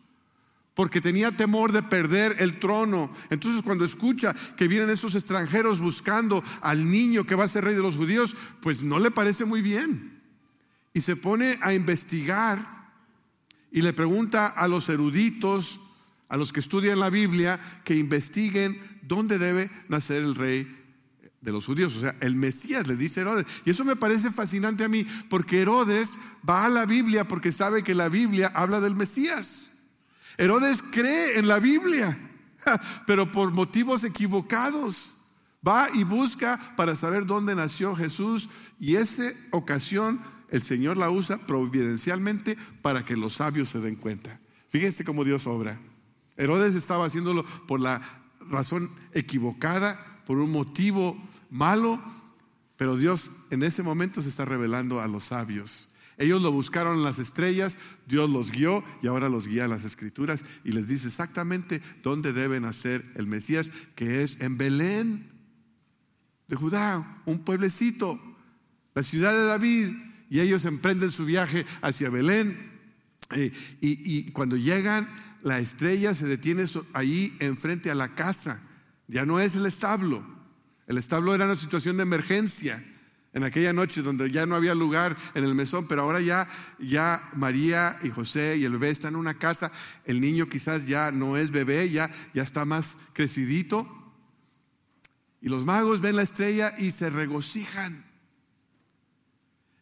porque 0.76 1.00
tenía 1.00 1.32
temor 1.32 1.72
de 1.72 1.82
perder 1.82 2.36
el 2.38 2.58
trono. 2.60 3.10
Entonces 3.30 3.62
cuando 3.62 3.84
escucha 3.84 4.34
que 4.56 4.68
vienen 4.68 4.90
esos 4.90 5.14
extranjeros 5.14 5.80
buscando 5.80 6.44
al 6.60 6.88
niño 6.88 7.24
que 7.24 7.34
va 7.34 7.44
a 7.44 7.48
ser 7.48 7.64
rey 7.64 7.74
de 7.74 7.80
los 7.80 7.96
judíos, 7.96 8.36
pues 8.60 8.82
no 8.82 9.00
le 9.00 9.10
parece 9.10 9.46
muy 9.46 9.62
bien. 9.62 10.20
Y 10.92 11.00
se 11.00 11.16
pone 11.16 11.58
a 11.62 11.72
investigar 11.72 12.58
y 13.72 13.80
le 13.80 13.94
pregunta 13.94 14.46
a 14.48 14.68
los 14.68 14.90
eruditos, 14.90 15.80
a 16.28 16.36
los 16.36 16.52
que 16.52 16.60
estudian 16.60 17.00
la 17.00 17.10
Biblia, 17.10 17.58
que 17.82 17.96
investiguen 17.96 18.78
dónde 19.02 19.38
debe 19.38 19.70
nacer 19.88 20.22
el 20.22 20.34
rey 20.34 20.70
de 21.40 21.52
los 21.52 21.64
judíos, 21.64 21.96
o 21.96 22.00
sea, 22.00 22.14
el 22.20 22.34
Mesías, 22.34 22.86
le 22.86 22.96
dice 22.96 23.22
Herodes. 23.22 23.46
Y 23.64 23.70
eso 23.70 23.84
me 23.84 23.96
parece 23.96 24.30
fascinante 24.30 24.84
a 24.84 24.88
mí, 24.88 25.06
porque 25.30 25.62
Herodes 25.62 26.18
va 26.48 26.66
a 26.66 26.68
la 26.68 26.84
Biblia 26.84 27.24
porque 27.24 27.52
sabe 27.52 27.82
que 27.82 27.94
la 27.94 28.10
Biblia 28.10 28.50
habla 28.54 28.80
del 28.80 28.94
Mesías. 28.94 29.75
Herodes 30.38 30.82
cree 30.90 31.38
en 31.38 31.48
la 31.48 31.58
Biblia, 31.58 32.16
pero 33.06 33.30
por 33.30 33.52
motivos 33.52 34.04
equivocados. 34.04 35.14
Va 35.66 35.88
y 35.94 36.04
busca 36.04 36.60
para 36.76 36.94
saber 36.94 37.26
dónde 37.26 37.56
nació 37.56 37.96
Jesús 37.96 38.48
y 38.78 38.96
esa 38.96 39.24
ocasión 39.50 40.20
el 40.50 40.62
Señor 40.62 40.96
la 40.96 41.10
usa 41.10 41.38
providencialmente 41.38 42.56
para 42.82 43.04
que 43.04 43.16
los 43.16 43.34
sabios 43.34 43.70
se 43.70 43.80
den 43.80 43.96
cuenta. 43.96 44.38
Fíjense 44.68 45.04
cómo 45.04 45.24
Dios 45.24 45.46
obra. 45.46 45.78
Herodes 46.36 46.74
estaba 46.74 47.06
haciéndolo 47.06 47.44
por 47.66 47.80
la 47.80 48.00
razón 48.50 48.88
equivocada, 49.12 49.98
por 50.26 50.38
un 50.38 50.52
motivo 50.52 51.16
malo, 51.50 52.00
pero 52.76 52.96
Dios 52.96 53.30
en 53.50 53.62
ese 53.62 53.82
momento 53.82 54.22
se 54.22 54.28
está 54.28 54.44
revelando 54.44 55.00
a 55.00 55.08
los 55.08 55.24
sabios. 55.24 55.88
Ellos 56.18 56.40
lo 56.40 56.50
buscaron 56.50 56.96
en 56.96 57.04
las 57.04 57.18
estrellas, 57.18 57.76
Dios 58.06 58.30
los 58.30 58.50
guió 58.50 58.82
y 59.02 59.06
ahora 59.06 59.28
los 59.28 59.48
guía 59.48 59.68
las 59.68 59.84
escrituras 59.84 60.42
y 60.64 60.72
les 60.72 60.88
dice 60.88 61.08
exactamente 61.08 61.82
dónde 62.02 62.32
deben 62.32 62.62
nacer 62.62 63.04
el 63.16 63.26
Mesías, 63.26 63.70
que 63.94 64.22
es 64.22 64.40
en 64.40 64.56
Belén 64.56 65.30
de 66.48 66.56
Judá, 66.56 67.22
un 67.26 67.44
pueblecito, 67.44 68.18
la 68.94 69.02
ciudad 69.02 69.32
de 69.32 69.44
David. 69.44 69.88
Y 70.28 70.40
ellos 70.40 70.64
emprenden 70.64 71.10
su 71.10 71.24
viaje 71.24 71.64
hacia 71.82 72.10
Belén. 72.10 72.48
Eh, 73.36 73.52
y, 73.80 74.18
y, 74.18 74.32
cuando 74.32 74.56
llegan, 74.56 75.06
la 75.42 75.60
estrella 75.60 76.14
se 76.14 76.26
detiene 76.26 76.64
ahí 76.94 77.36
enfrente 77.38 77.90
a 77.90 77.94
la 77.94 78.14
casa. 78.14 78.60
Ya 79.06 79.24
no 79.24 79.38
es 79.38 79.54
el 79.54 79.66
establo. 79.66 80.26
El 80.88 80.98
establo 80.98 81.34
era 81.34 81.44
una 81.44 81.56
situación 81.56 81.96
de 81.96 82.02
emergencia 82.04 82.82
en 83.36 83.44
aquella 83.44 83.74
noche 83.74 84.00
donde 84.00 84.30
ya 84.30 84.46
no 84.46 84.54
había 84.54 84.74
lugar 84.74 85.14
en 85.34 85.44
el 85.44 85.54
mesón, 85.54 85.86
pero 85.86 86.00
ahora 86.00 86.22
ya, 86.22 86.48
ya 86.78 87.22
María 87.34 87.94
y 88.02 88.08
José 88.08 88.56
y 88.56 88.64
el 88.64 88.72
bebé 88.72 88.88
están 88.88 89.12
en 89.12 89.20
una 89.20 89.34
casa, 89.34 89.70
el 90.06 90.22
niño 90.22 90.46
quizás 90.46 90.86
ya 90.86 91.10
no 91.10 91.36
es 91.36 91.50
bebé, 91.50 91.90
ya, 91.90 92.10
ya 92.32 92.42
está 92.42 92.64
más 92.64 92.96
crecidito. 93.12 93.86
Y 95.42 95.50
los 95.50 95.66
magos 95.66 96.00
ven 96.00 96.16
la 96.16 96.22
estrella 96.22 96.72
y 96.78 96.92
se 96.92 97.10
regocijan. 97.10 97.94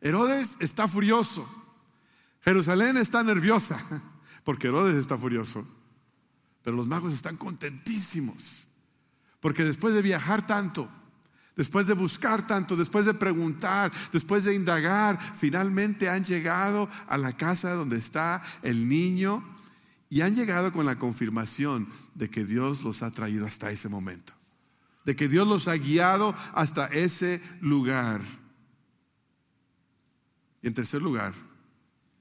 Herodes 0.01 0.57
está 0.59 0.89
furioso. 0.89 1.49
Jerusalén 2.41 2.97
está 2.97 3.23
nerviosa, 3.23 3.79
porque 4.45 4.67
Herodes 4.67 4.97
está 4.97 5.17
furioso. 5.17 5.65
Pero 6.65 6.77
los 6.77 6.89
magos 6.89 7.15
están 7.15 7.37
contentísimos, 7.37 8.67
porque 9.39 9.63
después 9.63 9.95
de 9.95 10.03
viajar 10.03 10.45
tanto, 10.45 10.91
Después 11.57 11.87
de 11.87 11.95
buscar 11.95 12.47
tanto, 12.47 12.75
después 12.75 13.07
de 13.07 13.15
preguntar, 13.15 13.93
después 14.13 14.43
de 14.45 14.55
indagar, 14.55 15.19
finalmente 15.37 16.09
han 16.09 16.25
llegado 16.25 16.89
a 17.07 17.17
la 17.17 17.33
casa 17.33 17.75
donde 17.75 17.97
está 17.97 18.43
el 18.63 18.89
niño 18.89 19.43
y 20.09 20.23
han 20.23 20.35
llegado 20.35 20.73
con 20.73 20.85
la 20.85 20.97
confirmación 20.97 21.89
de 22.15 22.29
que 22.29 22.45
Dios 22.45 22.83
los 22.83 23.03
ha 23.05 23.11
traído 23.13 23.47
hasta 23.47 23.71
ese 23.71 23.89
momento, 23.89 24.33
de 25.05 25.15
que 25.15 25.29
Dios 25.29 25.47
los 25.47 25.69
ha 25.69 25.77
guiado 25.77 26.35
hasta 26.55 26.87
ese 26.87 27.41
lugar. 27.61 28.21
Y 30.61 30.67
en 30.67 30.75
tercer 30.75 31.03
lugar, 31.03 31.33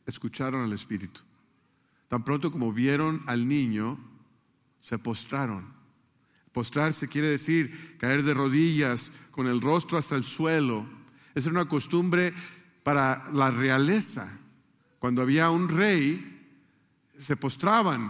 escucharon 0.06 0.64
al 0.64 0.74
Espíritu. 0.74 1.22
Tan 2.08 2.24
pronto 2.24 2.52
como 2.52 2.72
vieron 2.72 3.20
al 3.26 3.48
niño, 3.48 3.98
se 4.80 5.00
postraron 5.00 5.66
Postrarse 6.54 7.08
quiere 7.08 7.28
decir 7.28 7.98
caer 8.00 8.24
de 8.24 8.34
rodillas 8.34 9.12
con 9.32 9.48
el 9.48 9.60
rostro 9.60 9.98
hasta 9.98 10.16
el 10.16 10.24
suelo. 10.24 10.88
Es 11.34 11.48
una 11.48 11.66
costumbre 11.66 12.32
para 12.84 13.24
la 13.34 13.50
realeza. 13.50 14.32
Cuando 15.00 15.24
había 15.24 15.50
un 15.50 15.68
rey, 15.68 16.30
se 17.20 17.36
postraban 17.36 18.10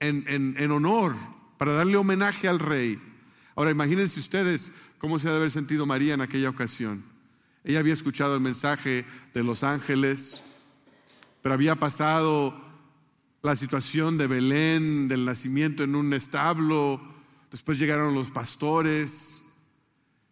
en, 0.00 0.24
en, 0.58 0.70
honor, 0.72 1.14
para 1.56 1.72
darle 1.72 1.96
homenaje 1.96 2.48
al 2.48 2.58
rey. 2.58 2.98
Ahora 3.54 3.70
imagínense 3.70 4.18
ustedes 4.18 4.72
cómo 4.98 5.18
se 5.20 5.28
ha 5.28 5.30
de 5.30 5.36
haber 5.36 5.50
sentido 5.52 5.86
María 5.86 6.14
en 6.14 6.20
aquella 6.20 6.50
ocasión. 6.50 7.04
Ella 7.62 7.78
había 7.78 7.92
escuchado 7.92 8.34
el 8.34 8.40
mensaje 8.40 9.04
de 9.34 9.44
los 9.44 9.62
ángeles, 9.62 10.42
pero 11.42 11.54
había 11.54 11.76
pasado 11.76 12.60
la 13.42 13.54
situación 13.54 14.18
de 14.18 14.26
Belén, 14.26 15.06
del 15.06 15.24
nacimiento 15.24 15.84
en 15.84 15.94
un 15.94 16.12
establo, 16.12 17.00
Después 17.52 17.78
llegaron 17.78 18.14
los 18.14 18.30
pastores, 18.30 19.52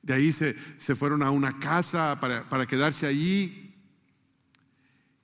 de 0.00 0.14
ahí 0.14 0.32
se, 0.32 0.56
se 0.78 0.96
fueron 0.96 1.22
a 1.22 1.30
una 1.30 1.58
casa 1.60 2.18
para, 2.18 2.48
para 2.48 2.66
quedarse 2.66 3.06
allí. 3.06 3.74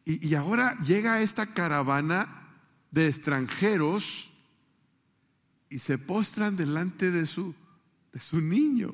Y, 0.04 0.28
y, 0.28 0.34
ahora 0.34 0.76
llega 0.80 1.22
esta 1.22 1.46
caravana 1.46 2.28
de 2.90 3.08
extranjeros 3.08 4.30
y 5.70 5.78
se 5.78 5.96
postran 5.96 6.54
delante 6.54 7.10
de 7.10 7.24
su, 7.24 7.54
de 8.12 8.20
su 8.20 8.42
niño, 8.42 8.92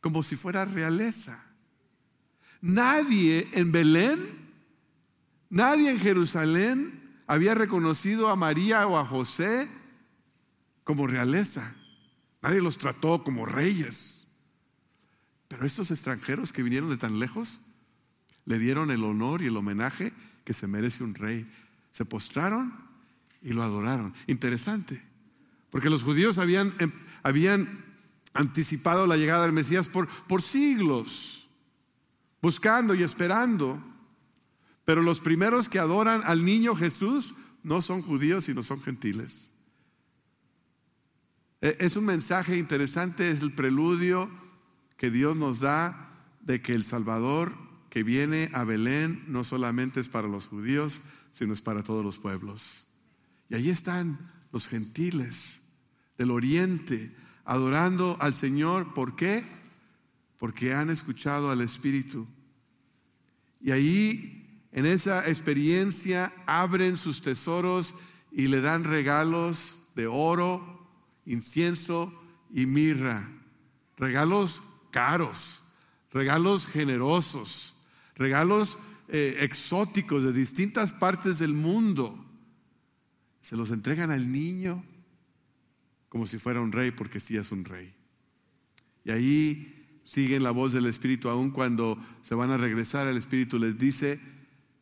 como 0.00 0.24
si 0.24 0.34
fuera 0.34 0.64
realeza. 0.64 1.40
Nadie 2.60 3.48
en 3.52 3.70
Belén, 3.70 4.18
nadie 5.50 5.92
en 5.92 6.00
Jerusalén 6.00 7.00
había 7.28 7.54
reconocido 7.54 8.28
a 8.28 8.34
María 8.34 8.88
o 8.88 8.98
a 8.98 9.06
José 9.06 9.68
como 10.84 11.06
realeza. 11.06 11.74
Nadie 12.42 12.60
los 12.60 12.78
trató 12.78 13.22
como 13.22 13.46
reyes. 13.46 14.28
Pero 15.48 15.66
estos 15.66 15.90
extranjeros 15.90 16.52
que 16.52 16.62
vinieron 16.62 16.90
de 16.90 16.96
tan 16.96 17.18
lejos 17.18 17.60
le 18.44 18.58
dieron 18.58 18.90
el 18.90 19.04
honor 19.04 19.42
y 19.42 19.46
el 19.46 19.56
homenaje 19.56 20.12
que 20.44 20.52
se 20.52 20.66
merece 20.66 21.04
un 21.04 21.14
rey. 21.14 21.46
Se 21.90 22.04
postraron 22.04 22.72
y 23.42 23.52
lo 23.52 23.62
adoraron. 23.62 24.14
Interesante, 24.26 25.02
porque 25.70 25.90
los 25.90 26.02
judíos 26.02 26.38
habían, 26.38 26.72
em, 26.78 26.90
habían 27.22 27.66
anticipado 28.34 29.06
la 29.06 29.16
llegada 29.16 29.44
del 29.44 29.52
Mesías 29.52 29.88
por, 29.88 30.08
por 30.08 30.42
siglos, 30.42 31.48
buscando 32.40 32.94
y 32.94 33.02
esperando. 33.02 33.80
Pero 34.84 35.02
los 35.02 35.20
primeros 35.20 35.68
que 35.68 35.78
adoran 35.78 36.22
al 36.24 36.44
niño 36.44 36.74
Jesús 36.74 37.34
no 37.62 37.82
son 37.82 38.02
judíos, 38.02 38.44
sino 38.44 38.62
son 38.62 38.80
gentiles. 38.80 39.51
E, 41.62 41.76
es 41.80 41.96
un 41.96 42.04
mensaje 42.04 42.58
interesante, 42.58 43.30
es 43.30 43.40
el 43.40 43.52
preludio 43.52 44.30
que 44.98 45.10
Dios 45.10 45.36
nos 45.36 45.60
da 45.60 46.10
de 46.42 46.60
que 46.60 46.72
el 46.72 46.84
Salvador 46.84 47.56
que 47.88 48.02
viene 48.02 48.50
a 48.54 48.64
Belén 48.64 49.18
no 49.28 49.44
solamente 49.44 50.00
es 50.00 50.08
para 50.08 50.28
los 50.28 50.48
judíos, 50.48 51.02
sino 51.30 51.52
es 51.52 51.62
para 51.62 51.82
todos 51.82 52.04
los 52.04 52.18
pueblos. 52.18 52.86
Y 53.48 53.54
ahí 53.54 53.70
están 53.70 54.18
los 54.50 54.66
gentiles 54.66 55.60
del 56.16 56.30
oriente 56.30 57.14
adorando 57.44 58.16
al 58.20 58.34
Señor. 58.34 58.94
¿Por 58.94 59.14
qué? 59.14 59.44
Porque 60.38 60.72
han 60.72 60.90
escuchado 60.90 61.50
al 61.50 61.60
Espíritu. 61.60 62.26
Y 63.60 63.72
ahí 63.72 64.66
en 64.72 64.86
esa 64.86 65.28
experiencia 65.28 66.32
abren 66.46 66.96
sus 66.96 67.20
tesoros 67.20 67.94
y 68.30 68.48
le 68.48 68.62
dan 68.62 68.84
regalos 68.84 69.80
de 69.94 70.06
oro, 70.06 70.71
incienso 71.24 72.12
y 72.50 72.66
mirra. 72.66 73.28
Regalos 73.96 74.62
caros, 74.90 75.64
regalos 76.12 76.66
generosos, 76.66 77.76
regalos 78.16 78.78
eh, 79.08 79.38
exóticos 79.40 80.24
de 80.24 80.32
distintas 80.32 80.92
partes 80.92 81.38
del 81.38 81.52
mundo. 81.52 82.14
Se 83.40 83.56
los 83.56 83.70
entregan 83.70 84.10
al 84.10 84.30
niño 84.30 84.84
como 86.08 86.26
si 86.26 86.36
fuera 86.36 86.60
un 86.60 86.72
rey, 86.72 86.90
porque 86.90 87.20
sí 87.20 87.38
es 87.38 87.52
un 87.52 87.64
rey. 87.64 87.94
Y 89.02 89.12
ahí 89.12 90.00
siguen 90.02 90.42
la 90.42 90.50
voz 90.50 90.74
del 90.74 90.84
Espíritu, 90.84 91.30
aun 91.30 91.50
cuando 91.50 91.96
se 92.20 92.34
van 92.34 92.50
a 92.50 92.58
regresar, 92.58 93.06
el 93.06 93.16
Espíritu 93.16 93.58
les 93.58 93.78
dice, 93.78 94.20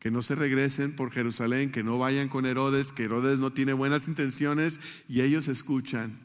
que 0.01 0.09
no 0.09 0.23
se 0.23 0.33
regresen 0.33 0.95
por 0.95 1.11
Jerusalén, 1.11 1.71
que 1.71 1.83
no 1.83 1.99
vayan 1.99 2.27
con 2.27 2.47
Herodes, 2.47 2.91
que 2.91 3.03
Herodes 3.03 3.37
no 3.37 3.53
tiene 3.53 3.71
buenas 3.71 4.07
intenciones 4.07 4.79
y 5.07 5.21
ellos 5.21 5.47
escuchan, 5.47 6.19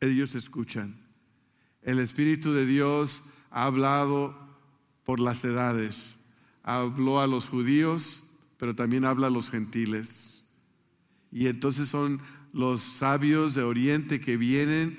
ellos 0.00 0.34
escuchan. 0.34 0.94
El 1.82 1.98
Espíritu 1.98 2.52
de 2.52 2.66
Dios 2.66 3.24
ha 3.50 3.64
hablado 3.64 4.36
por 5.04 5.20
las 5.20 5.44
edades, 5.44 6.18
habló 6.62 7.20
a 7.20 7.26
los 7.26 7.48
judíos, 7.48 8.24
pero 8.58 8.74
también 8.74 9.04
habla 9.04 9.26
a 9.26 9.30
los 9.30 9.50
gentiles. 9.50 10.54
Y 11.30 11.48
entonces 11.48 11.88
son 11.88 12.20
los 12.52 12.80
sabios 12.80 13.54
de 13.54 13.62
Oriente 13.62 14.20
que 14.20 14.36
vienen 14.36 14.96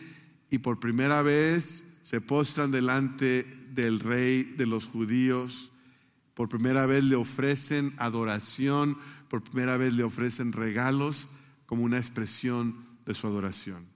y 0.52 0.60
por 0.60 0.80
primera 0.80 1.22
vez 1.22 2.00
se 2.04 2.22
postran 2.22 2.72
delante 2.72 3.44
del 3.74 4.00
rey 4.00 4.44
de 4.44 4.66
los 4.66 4.86
judíos 4.86 5.72
por 6.36 6.50
primera 6.50 6.86
vez 6.86 7.04
le 7.06 7.16
ofrecen 7.16 7.94
adoración, 7.98 8.96
por 9.30 9.42
primera 9.42 9.78
vez 9.78 9.94
le 9.94 10.04
ofrecen 10.04 10.52
regalos 10.52 11.30
como 11.66 11.84
una 11.84 11.98
expresión 11.98 12.76
de 13.06 13.14
su 13.14 13.26
adoración. 13.26 13.95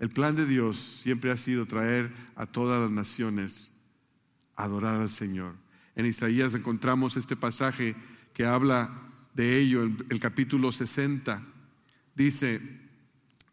El 0.00 0.08
plan 0.08 0.34
de 0.34 0.46
Dios 0.46 0.76
siempre 0.76 1.30
ha 1.30 1.36
sido 1.36 1.66
traer 1.66 2.10
a 2.34 2.46
todas 2.46 2.80
las 2.80 2.90
naciones 2.90 3.82
a 4.56 4.64
adorar 4.64 4.98
al 4.98 5.10
Señor. 5.10 5.54
En 5.94 6.06
Isaías 6.06 6.54
encontramos 6.54 7.18
este 7.18 7.36
pasaje 7.36 7.94
que 8.32 8.46
habla 8.46 8.90
de 9.34 9.58
ello, 9.58 9.82
el, 9.82 9.94
el 10.08 10.18
capítulo 10.18 10.72
60. 10.72 11.42
Dice, 12.16 12.62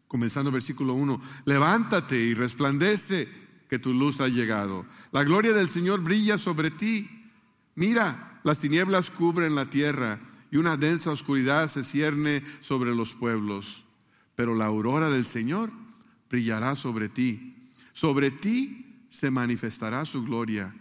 comenzando 0.06 0.50
versículo 0.50 0.94
1, 0.94 1.20
levántate 1.44 2.18
y 2.18 2.32
resplandece 2.32 3.28
que 3.68 3.78
tu 3.78 3.92
luz 3.92 4.22
ha 4.22 4.28
llegado. 4.28 4.86
La 5.12 5.24
gloria 5.24 5.52
del 5.52 5.68
Señor 5.68 6.00
brilla 6.00 6.38
sobre 6.38 6.70
ti. 6.70 7.10
Mira, 7.74 8.40
las 8.42 8.60
tinieblas 8.60 9.10
cubren 9.10 9.54
la 9.54 9.66
tierra 9.66 10.18
y 10.50 10.56
una 10.56 10.78
densa 10.78 11.10
oscuridad 11.10 11.70
se 11.70 11.84
cierne 11.84 12.42
sobre 12.62 12.94
los 12.94 13.12
pueblos, 13.12 13.84
pero 14.34 14.54
la 14.54 14.64
aurora 14.64 15.10
del 15.10 15.26
Señor 15.26 15.70
brillará 16.30 16.74
sobre 16.74 17.08
ti. 17.08 17.56
Sobre 17.92 18.30
ti 18.30 19.04
se 19.08 19.30
manifestará 19.30 20.04
su 20.04 20.24
gloria. 20.24 20.74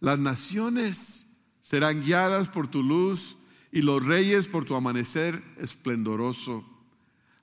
Las 0.00 0.18
naciones 0.18 1.38
serán 1.60 2.02
guiadas 2.02 2.48
por 2.48 2.68
tu 2.68 2.82
luz 2.82 3.36
y 3.72 3.82
los 3.82 4.04
reyes 4.04 4.46
por 4.46 4.64
tu 4.64 4.74
amanecer 4.74 5.40
esplendoroso. 5.58 6.64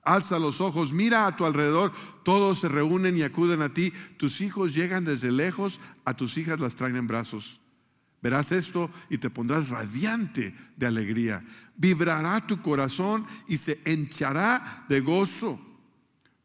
Alza 0.02 0.38
los 0.38 0.60
ojos, 0.60 0.92
mira 0.92 1.26
a 1.26 1.36
tu 1.36 1.44
alrededor, 1.44 1.92
todos 2.24 2.60
se 2.60 2.68
reúnen 2.68 3.16
y 3.16 3.22
acuden 3.22 3.60
a 3.62 3.68
ti. 3.68 3.92
Tus 4.16 4.40
hijos 4.40 4.74
llegan 4.74 5.04
desde 5.04 5.30
lejos, 5.30 5.80
a 6.04 6.14
tus 6.14 6.38
hijas 6.38 6.60
las 6.60 6.76
traen 6.76 6.96
en 6.96 7.06
brazos. 7.06 7.60
Verás 8.22 8.50
esto 8.50 8.90
y 9.10 9.18
te 9.18 9.30
pondrás 9.30 9.68
radiante 9.68 10.54
de 10.76 10.86
alegría. 10.86 11.42
Vibrará 11.76 12.44
tu 12.46 12.60
corazón 12.62 13.24
y 13.46 13.58
se 13.58 13.78
hinchará 13.86 14.86
de 14.88 15.00
gozo, 15.00 15.60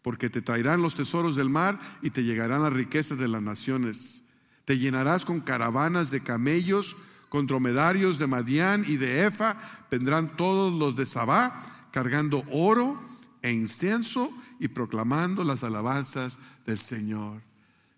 porque 0.04 0.30
te 0.30 0.42
traerán 0.42 0.82
los 0.82 0.96
tesoros 0.96 1.36
del 1.36 1.50
mar 1.50 1.80
y 2.02 2.12
te 2.12 2.24
llegarán 2.24 2.62
las 2.62 2.74
riquezas 2.74 3.18
de 3.18 3.28
las 3.28 3.42
naciones. 3.42 4.26
Te 4.66 4.78
llenarás 4.78 5.26
con 5.26 5.42
caravanas 5.42 6.12
de 6.12 6.22
camellos, 6.22 6.96
con 7.30 7.48
dromedarios 7.48 8.20
de 8.20 8.28
Madián 8.28 8.84
y 8.88 8.98
de 8.98 9.26
Efa. 9.26 9.58
Vendrán 9.90 10.36
todos 10.38 10.72
los 10.72 10.96
de 10.96 11.06
Sabá 11.06 11.52
cargando 11.92 12.44
oro 12.52 13.02
e 13.42 13.52
incienso 13.52 14.30
y 14.60 14.68
proclamando 14.68 15.44
las 15.44 15.64
alabanzas 15.64 16.40
del 16.66 16.78
Señor. 16.78 17.42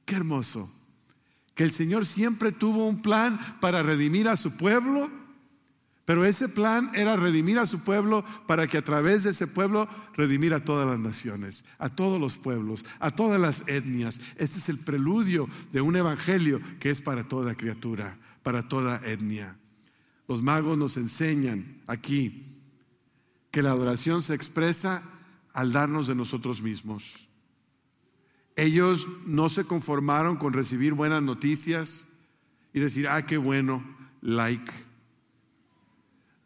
Qué 0.05 0.15
hermoso 0.15 0.69
que 1.55 1.63
el 1.63 1.71
Señor 1.71 2.05
siempre 2.05 2.51
tuvo 2.51 2.85
un 2.85 3.01
plan 3.01 3.39
para 3.61 3.81
redimir 3.81 4.27
a 4.27 4.37
su 4.37 4.51
pueblo, 4.57 5.09
pero 6.05 6.23
ese 6.23 6.47
plan 6.47 6.89
era 6.93 7.15
redimir 7.15 7.57
a 7.57 7.65
su 7.65 7.79
pueblo 7.79 8.23
para 8.45 8.67
que 8.67 8.77
a 8.77 8.83
través 8.83 9.23
de 9.23 9.31
ese 9.31 9.47
pueblo 9.47 9.89
redimir 10.13 10.53
a 10.53 10.63
todas 10.63 10.87
las 10.87 10.99
naciones, 10.99 11.65
a 11.79 11.89
todos 11.89 12.21
los 12.21 12.37
pueblos, 12.37 12.85
a 12.99 13.09
todas 13.09 13.41
las 13.41 13.67
etnias. 13.67 14.19
Ese 14.37 14.59
es 14.59 14.69
el 14.69 14.77
preludio 14.77 15.49
de 15.71 15.81
un 15.81 15.95
evangelio 15.95 16.61
que 16.79 16.91
es 16.91 17.01
para 17.01 17.23
toda 17.23 17.55
criatura, 17.55 18.17
para 18.43 18.67
toda 18.67 19.01
etnia. 19.03 19.57
Los 20.27 20.43
magos 20.43 20.77
nos 20.77 20.95
enseñan 20.97 21.81
aquí 21.87 22.45
que 23.49 23.63
la 23.63 23.71
adoración 23.71 24.21
se 24.21 24.35
expresa 24.35 25.01
al 25.53 25.71
darnos 25.71 26.05
de 26.05 26.13
nosotros 26.13 26.61
mismos. 26.61 27.29
Ellos 28.55 29.07
no 29.25 29.49
se 29.49 29.65
conformaron 29.65 30.37
con 30.37 30.53
recibir 30.53 30.93
buenas 30.93 31.23
noticias 31.23 32.09
y 32.73 32.79
decir, 32.79 33.07
ah, 33.07 33.25
qué 33.25 33.37
bueno, 33.37 33.83
like, 34.21 34.71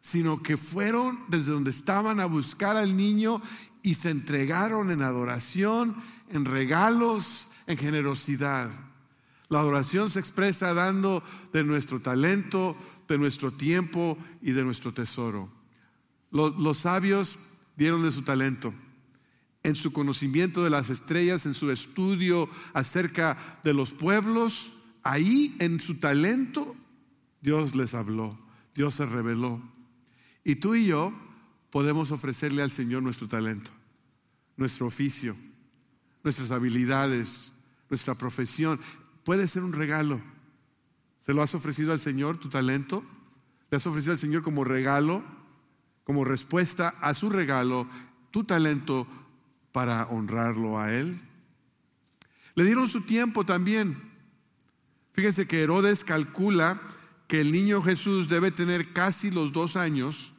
sino 0.00 0.42
que 0.42 0.56
fueron 0.56 1.18
desde 1.28 1.52
donde 1.52 1.70
estaban 1.70 2.20
a 2.20 2.26
buscar 2.26 2.76
al 2.76 2.96
niño 2.96 3.40
y 3.82 3.94
se 3.94 4.10
entregaron 4.10 4.90
en 4.90 5.02
adoración, 5.02 5.94
en 6.30 6.44
regalos, 6.44 7.48
en 7.66 7.76
generosidad. 7.76 8.70
La 9.50 9.60
adoración 9.60 10.10
se 10.10 10.20
expresa 10.20 10.74
dando 10.74 11.22
de 11.52 11.64
nuestro 11.64 12.00
talento, 12.00 12.76
de 13.08 13.18
nuestro 13.18 13.52
tiempo 13.52 14.16
y 14.40 14.52
de 14.52 14.62
nuestro 14.62 14.94
tesoro. 14.94 15.50
Los, 16.30 16.78
sabios 16.78 17.38
dieron 17.76 18.02
de 18.02 18.12
su 18.12 18.22
talento 18.22 18.72
en 19.62 19.74
su 19.74 19.92
conocimiento 19.92 20.64
de 20.64 20.70
las 20.70 20.88
estrellas, 20.88 21.44
en 21.44 21.54
su 21.54 21.70
estudio 21.70 22.48
acerca 22.72 23.36
de 23.62 23.74
los 23.74 23.90
pueblos, 23.90 24.78
ahí 25.02 25.54
en 25.58 25.80
su 25.80 25.96
talento, 25.96 26.74
Dios 27.42 27.74
les 27.74 27.94
habló, 27.94 28.34
Dios 28.74 28.94
se 28.94 29.04
reveló. 29.04 29.60
Y 30.44 30.56
tú 30.56 30.74
y 30.74 30.86
yo 30.86 31.12
podemos 31.70 32.10
ofrecerle 32.10 32.62
al 32.62 32.70
Señor 32.70 33.02
nuestro 33.02 33.28
talento, 33.28 33.70
nuestro 34.56 34.86
oficio, 34.86 35.36
nuestras 36.24 36.50
habilidades, 36.50 37.52
nuestra 37.88 38.14
profesión. 38.14 38.80
Puede 39.24 39.46
ser 39.46 39.62
un 39.62 39.72
regalo. 39.72 40.20
¿Se 41.18 41.34
lo 41.34 41.42
has 41.42 41.54
ofrecido 41.54 41.92
al 41.92 42.00
Señor, 42.00 42.38
tu 42.38 42.48
talento? 42.48 43.04
¿Le 43.70 43.76
has 43.76 43.86
ofrecido 43.86 44.12
al 44.12 44.18
Señor 44.18 44.42
como 44.42 44.64
regalo, 44.64 45.22
como 46.04 46.24
respuesta 46.24 46.88
a 47.02 47.14
su 47.14 47.30
regalo, 47.30 47.86
tu 48.30 48.44
talento 48.44 49.06
para 49.72 50.06
honrarlo 50.06 50.78
a 50.78 50.92
él. 50.92 51.18
Le 52.54 52.64
dieron 52.64 52.88
su 52.88 53.02
tiempo 53.02 53.44
también. 53.44 53.96
Fíjense 55.12 55.46
que 55.46 55.62
Herodes 55.62 56.04
calcula 56.04 56.80
que 57.30 57.40
el 57.40 57.52
niño 57.52 57.80
Jesús 57.80 58.28
debe 58.28 58.50
tener 58.50 58.92
casi 58.92 59.30
los 59.30 59.52
dos 59.52 59.76
años, 59.76 60.32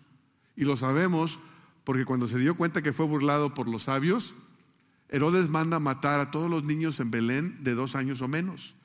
y 0.58 0.66
lo 0.66 0.76
sabemos 0.76 1.40
porque 1.86 2.04
cuando 2.04 2.28
se 2.28 2.38
dio 2.38 2.58
cuenta 2.58 2.82
que 2.82 2.92
fue 2.92 3.06
burlado 3.06 3.54
por 3.54 3.70
los 3.70 3.84
sabios, 3.84 4.36
Herodes 5.08 5.50
manda 5.50 5.80
matar 5.80 6.20
a 6.20 6.32
todos 6.32 6.50
los 6.50 6.66
niños 6.66 7.00
en 7.00 7.10
Belén 7.10 7.64
de 7.64 7.76
dos 7.76 7.96
años 7.96 8.22
o 8.22 8.28
menos. 8.28 8.76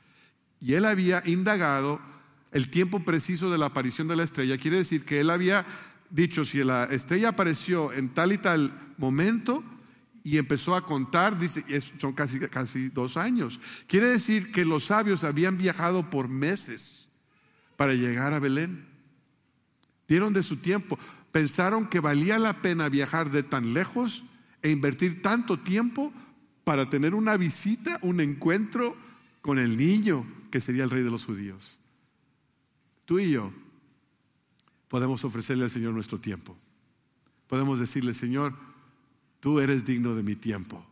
Y 0.60 0.74
él 0.74 0.84
había 0.84 1.20
indagado 1.26 2.00
el 2.52 2.70
tiempo 2.70 3.00
preciso 3.00 3.50
de 3.50 3.58
la 3.58 3.66
aparición 3.66 4.06
de 4.06 4.14
la 4.14 4.22
estrella. 4.22 4.56
Quiere 4.56 4.76
decir 4.76 5.04
que 5.04 5.18
él 5.18 5.28
había 5.28 5.66
dicho, 6.08 6.44
si 6.44 6.62
la 6.62 6.84
estrella 6.84 7.30
apareció 7.30 7.92
en 7.92 8.10
tal 8.10 8.30
y 8.30 8.38
tal 8.38 8.72
momento, 8.98 9.64
y 10.22 10.38
empezó 10.38 10.76
a 10.76 10.86
contar, 10.86 11.40
dice, 11.40 11.64
son 11.80 12.12
casi, 12.12 12.38
casi 12.38 12.88
dos 12.88 13.16
años. 13.16 13.58
Quiere 13.88 14.06
decir 14.06 14.52
que 14.52 14.64
los 14.64 14.84
sabios 14.84 15.24
habían 15.24 15.58
viajado 15.58 16.08
por 16.08 16.28
meses 16.28 17.05
para 17.76 17.94
llegar 17.94 18.32
a 18.32 18.38
Belén. 18.38 18.86
Dieron 20.08 20.32
de 20.32 20.42
su 20.42 20.56
tiempo, 20.56 20.98
pensaron 21.32 21.86
que 21.88 22.00
valía 22.00 22.38
la 22.38 22.60
pena 22.62 22.88
viajar 22.88 23.30
de 23.30 23.42
tan 23.42 23.74
lejos 23.74 24.24
e 24.62 24.70
invertir 24.70 25.22
tanto 25.22 25.58
tiempo 25.58 26.12
para 26.64 26.88
tener 26.90 27.14
una 27.14 27.36
visita, 27.36 27.98
un 28.02 28.20
encuentro 28.20 28.96
con 29.40 29.58
el 29.58 29.76
niño 29.76 30.26
que 30.50 30.60
sería 30.60 30.84
el 30.84 30.90
rey 30.90 31.02
de 31.02 31.10
los 31.10 31.24
judíos. 31.24 31.78
Tú 33.04 33.20
y 33.20 33.30
yo 33.30 33.52
podemos 34.88 35.24
ofrecerle 35.24 35.64
al 35.64 35.70
Señor 35.70 35.94
nuestro 35.94 36.18
tiempo. 36.18 36.56
Podemos 37.46 37.78
decirle, 37.78 38.14
Señor, 38.14 38.52
tú 39.38 39.60
eres 39.60 39.84
digno 39.84 40.14
de 40.16 40.24
mi 40.24 40.34
tiempo, 40.34 40.84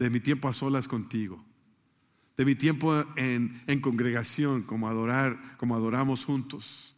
de 0.00 0.10
mi 0.10 0.18
tiempo 0.18 0.48
a 0.48 0.52
solas 0.52 0.88
contigo, 0.88 1.44
de 2.36 2.44
mi 2.44 2.54
tiempo 2.54 2.94
en, 3.16 3.62
en 3.66 3.80
congregación, 3.80 4.62
como 4.62 4.88
adorar, 4.88 5.36
como 5.56 5.74
adoramos 5.74 6.24
juntos, 6.24 6.94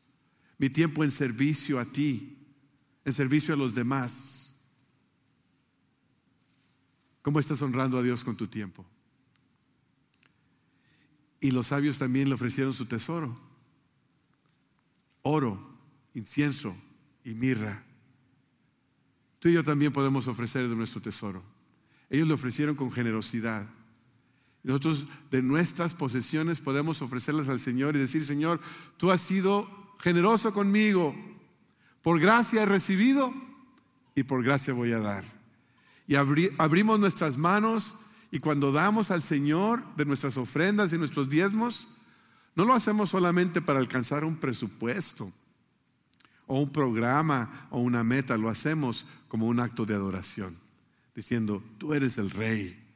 mi 0.59 0.68
tiempo 0.68 1.05
en 1.05 1.11
servicio 1.11 1.79
a 1.79 1.85
ti, 1.85 2.37
en 3.05 3.12
servicio 3.12 3.55
a 3.55 3.57
los 3.57 3.74
demás. 3.74 4.62
¿Cómo 7.22 7.38
estás 7.38 7.62
honrando 7.62 7.98
a 7.98 8.03
Dios 8.03 8.24
con 8.24 8.37
tu 8.37 8.48
tiempo? 8.48 8.85
Y 11.40 11.53
los 11.53 11.68
sabios 11.68 11.98
también 11.98 12.29
le 12.29 12.35
ofrecieron 12.35 12.74
su 12.74 12.87
tesoro, 12.87 13.37
oro, 15.22 15.59
incienso 16.14 16.74
y 17.24 17.35
mirra. 17.35 17.85
Tú 19.38 19.48
y 19.48 19.53
yo 19.53 19.62
también 19.62 19.92
podemos 19.92 20.27
ofrecer 20.27 20.66
de 20.68 20.74
nuestro 20.74 21.01
tesoro. 21.01 21.42
Ellos 22.11 22.27
le 22.27 22.35
ofrecieron 22.35 22.74
con 22.74 22.90
generosidad. 22.90 23.68
Nosotros 24.68 25.07
de 25.31 25.40
nuestras 25.40 25.94
posesiones 25.94 26.59
podemos 26.59 27.00
ofrecerlas 27.00 27.48
al 27.48 27.59
Señor 27.59 27.96
y 27.96 28.00
decir, 28.00 28.22
Señor, 28.26 28.61
tú 28.98 29.11
has 29.11 29.22
sido 29.22 29.66
generoso 29.98 30.52
conmigo. 30.52 31.16
Por 32.02 32.20
gracia 32.20 32.62
he 32.64 32.66
recibido 32.66 33.33
y 34.14 34.24
por 34.24 34.44
gracia 34.44 34.74
voy 34.74 34.92
a 34.92 34.98
dar. 34.98 35.24
Y 36.07 36.16
abrimos 36.16 37.00
nuestras 37.00 37.38
manos 37.38 37.94
y 38.31 38.40
cuando 38.40 38.70
damos 38.70 39.11
al 39.11 39.22
Señor 39.22 39.83
de 39.96 40.04
nuestras 40.04 40.37
ofrendas 40.37 40.92
y 40.92 40.98
nuestros 40.98 41.31
diezmos, 41.31 41.88
no 42.54 42.66
lo 42.66 42.74
hacemos 42.74 43.09
solamente 43.09 43.62
para 43.62 43.78
alcanzar 43.78 44.22
un 44.22 44.37
presupuesto 44.37 45.33
o 46.46 46.61
un 46.61 46.70
programa 46.72 47.50
o 47.70 47.81
una 47.81 48.04
meta, 48.04 48.37
lo 48.37 48.50
hacemos 48.50 49.07
como 49.28 49.46
un 49.46 49.61
acto 49.61 49.87
de 49.87 49.94
adoración, 49.94 50.54
diciendo, 51.14 51.64
tú 51.78 51.94
eres 51.94 52.18
el 52.18 52.31
rey. 52.31 52.88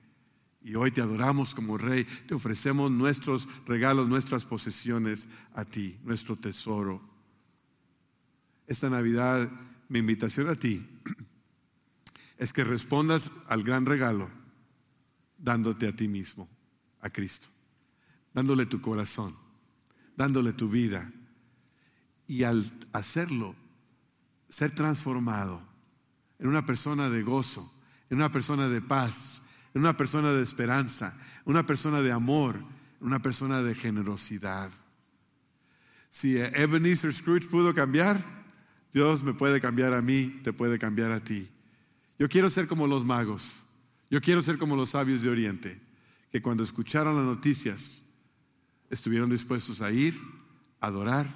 Y 0.63 0.77
hoy 0.77 0.93
te 0.93 1.01
adoramos 1.01 1.55
como 1.55 1.77
rey, 1.77 2.05
te 2.27 2.35
ofrecemos 2.35 2.93
nuestros 2.93 3.49
regalos, 3.67 4.09
nuestras 4.09 4.45
posesiones 4.45 5.31
a 5.55 5.65
ti, 5.65 5.99
nuestro 6.05 6.37
tesoro. 6.37 7.03
Esta 8.69 8.89
Navidad, 8.89 9.51
mi 9.89 9.99
invitación 9.99 10.49
a 10.49 10.55
ti 10.55 10.87
es 12.39 12.53
que 12.53 12.65
respondas 12.65 13.31
al 13.49 13.63
gran 13.65 13.87
regalo 13.87 14.31
dándote 15.39 15.89
a 15.89 15.97
ti 15.97 16.07
mismo, 16.07 16.49
a 17.01 17.11
Cristo, 17.11 17.49
dándole 18.33 18.67
tu 18.67 18.81
corazón, 18.81 19.35
dándole 20.17 20.53
tu 20.53 20.69
vida. 20.69 21.11
Y 22.29 22.45
al 22.45 22.65
hacerlo, 22.93 23.57
ser 24.49 24.73
transformado 24.75 25.61
en 26.39 26.49
una 26.49 26.65
persona 26.65 27.11
de 27.11 27.23
gozo, 27.23 27.69
en 28.11 28.19
una 28.19 28.31
persona 28.31 28.69
de 28.69 28.81
paz, 28.81 29.52
una 29.75 29.97
persona 29.97 30.33
de 30.33 30.43
esperanza, 30.43 31.17
una 31.45 31.67
persona 31.67 32.03
de 32.03 32.13
amor, 32.13 32.57
una 33.01 33.21
persona 33.21 33.63
de 33.63 33.75
generosidad. 33.75 34.71
Si 36.11 36.37
Ebenezer 36.37 37.13
Scrooge 37.13 37.49
pudo 37.49 37.75
cambiar, 37.75 38.23
Dios 38.93 39.23
me 39.23 39.33
puede 39.33 39.61
cambiar 39.61 39.95
a 39.95 40.03
mí, 40.03 40.41
te 40.45 40.53
puede 40.53 40.79
cambiar 40.79 41.13
a 41.13 41.21
ti. 41.21 41.49
Yo 42.19 42.29
quiero 42.29 42.51
ser 42.51 42.69
como 42.69 42.87
los 42.87 43.05
magos. 43.05 43.65
Yo 44.11 44.21
quiero 44.21 44.43
ser 44.43 44.59
como 44.59 44.77
los 44.77 44.91
sabios 44.91 45.23
de 45.23 45.31
Oriente, 45.31 45.81
que 46.31 46.43
cuando 46.43 46.63
escucharon 46.63 47.17
las 47.17 47.25
noticias 47.25 48.05
estuvieron 48.91 49.31
dispuestos 49.31 49.81
a 49.81 49.91
ir, 49.91 50.15
a 50.81 50.89
adorar 50.89 51.27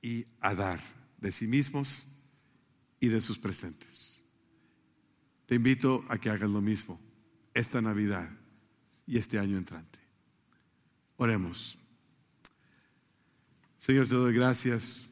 y 0.00 0.24
a 0.40 0.54
dar 0.54 0.80
de 1.20 1.30
sí 1.30 1.46
mismos 1.46 2.08
y 2.98 3.08
de 3.08 3.20
sus 3.20 3.38
presentes. 3.38 4.13
Te 5.46 5.54
invito 5.54 6.04
a 6.08 6.18
que 6.18 6.30
hagas 6.30 6.50
lo 6.50 6.60
mismo 6.60 7.00
esta 7.52 7.80
Navidad 7.80 8.28
y 9.06 9.18
este 9.18 9.38
año 9.38 9.56
entrante. 9.56 9.98
Oremos. 11.16 11.78
Señor, 13.78 14.08
te 14.08 14.14
doy 14.14 14.34
gracias 14.34 15.10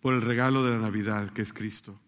por 0.00 0.14
el 0.14 0.22
regalo 0.22 0.64
de 0.64 0.72
la 0.72 0.78
Navidad 0.78 1.30
que 1.30 1.42
es 1.42 1.52
Cristo. 1.52 1.98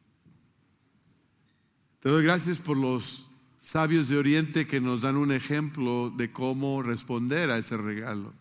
Te 2.01 2.09
doy 2.09 2.25
gracias 2.25 2.59
por 2.59 2.77
los 2.77 3.27
sabios 3.61 4.09
de 4.09 4.17
Oriente 4.17 4.67
que 4.67 4.81
nos 4.81 5.03
dan 5.03 5.17
un 5.17 5.33
ejemplo 5.33 6.11
de 6.11 6.31
cómo 6.31 6.83
responder 6.83 7.51
a 7.51 7.59
ese 7.59 7.77
regalo. 7.77 8.33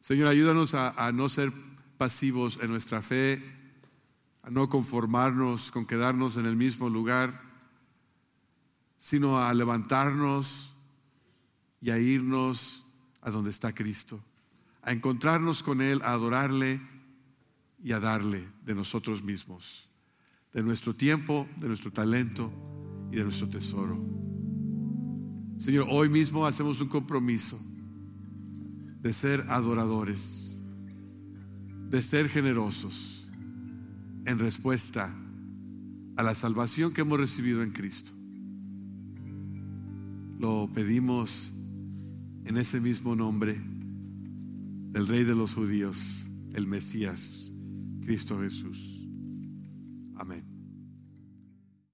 Señor, 0.00 0.28
ayúdanos 0.28 0.74
a, 0.74 1.12
no 1.12 1.28
ser 1.28 1.52
pasivos 1.98 2.58
en 2.62 2.70
nuestra 2.70 3.00
fe, 3.00 3.40
a 4.42 4.50
no 4.50 4.68
conformarnos 4.68 5.70
con 5.70 5.86
quedarnos 5.86 6.36
en 6.36 6.46
el 6.46 6.56
mismo 6.56 6.88
lugar, 6.88 7.40
sino 8.98 9.38
a 9.38 9.52
levantarnos 9.54 10.72
y 11.80 11.90
a 11.90 11.98
irnos 11.98 12.84
a 13.20 13.30
donde 13.30 13.50
está 13.50 13.72
Cristo, 13.72 14.20
a 14.82 14.92
encontrarnos 14.92 15.62
con 15.62 15.80
Él, 15.80 16.02
a 16.02 16.12
adorarle 16.12 16.80
y 17.82 17.92
a 17.92 18.00
darle 18.00 18.46
de 18.64 18.74
nosotros 18.74 19.22
mismos 19.22 19.88
de 20.52 20.62
nuestro 20.62 20.94
tiempo, 20.94 21.48
de 21.58 21.68
nuestro 21.68 21.90
talento 21.90 22.52
y 23.10 23.16
de 23.16 23.24
nuestro 23.24 23.48
tesoro. 23.48 23.98
Señor, 25.58 25.86
hoy 25.90 26.08
mismo 26.08 26.44
hacemos 26.46 26.80
un 26.80 26.88
compromiso 26.88 27.58
de 29.00 29.12
ser 29.12 29.40
adoradores, 29.48 30.60
de 31.88 32.02
ser 32.02 32.28
generosos 32.28 33.11
en 34.26 34.38
respuesta 34.38 35.12
a 36.16 36.22
la 36.22 36.34
salvación 36.34 36.92
que 36.92 37.00
hemos 37.00 37.18
recibido 37.18 37.62
en 37.62 37.70
Cristo. 37.70 38.12
Lo 40.38 40.70
pedimos 40.74 41.52
en 42.44 42.56
ese 42.56 42.80
mismo 42.80 43.14
nombre 43.14 43.60
del 44.90 45.06
Rey 45.06 45.24
de 45.24 45.34
los 45.34 45.54
Judíos, 45.54 46.26
el 46.54 46.66
Mesías, 46.66 47.52
Cristo 48.02 48.40
Jesús. 48.40 49.01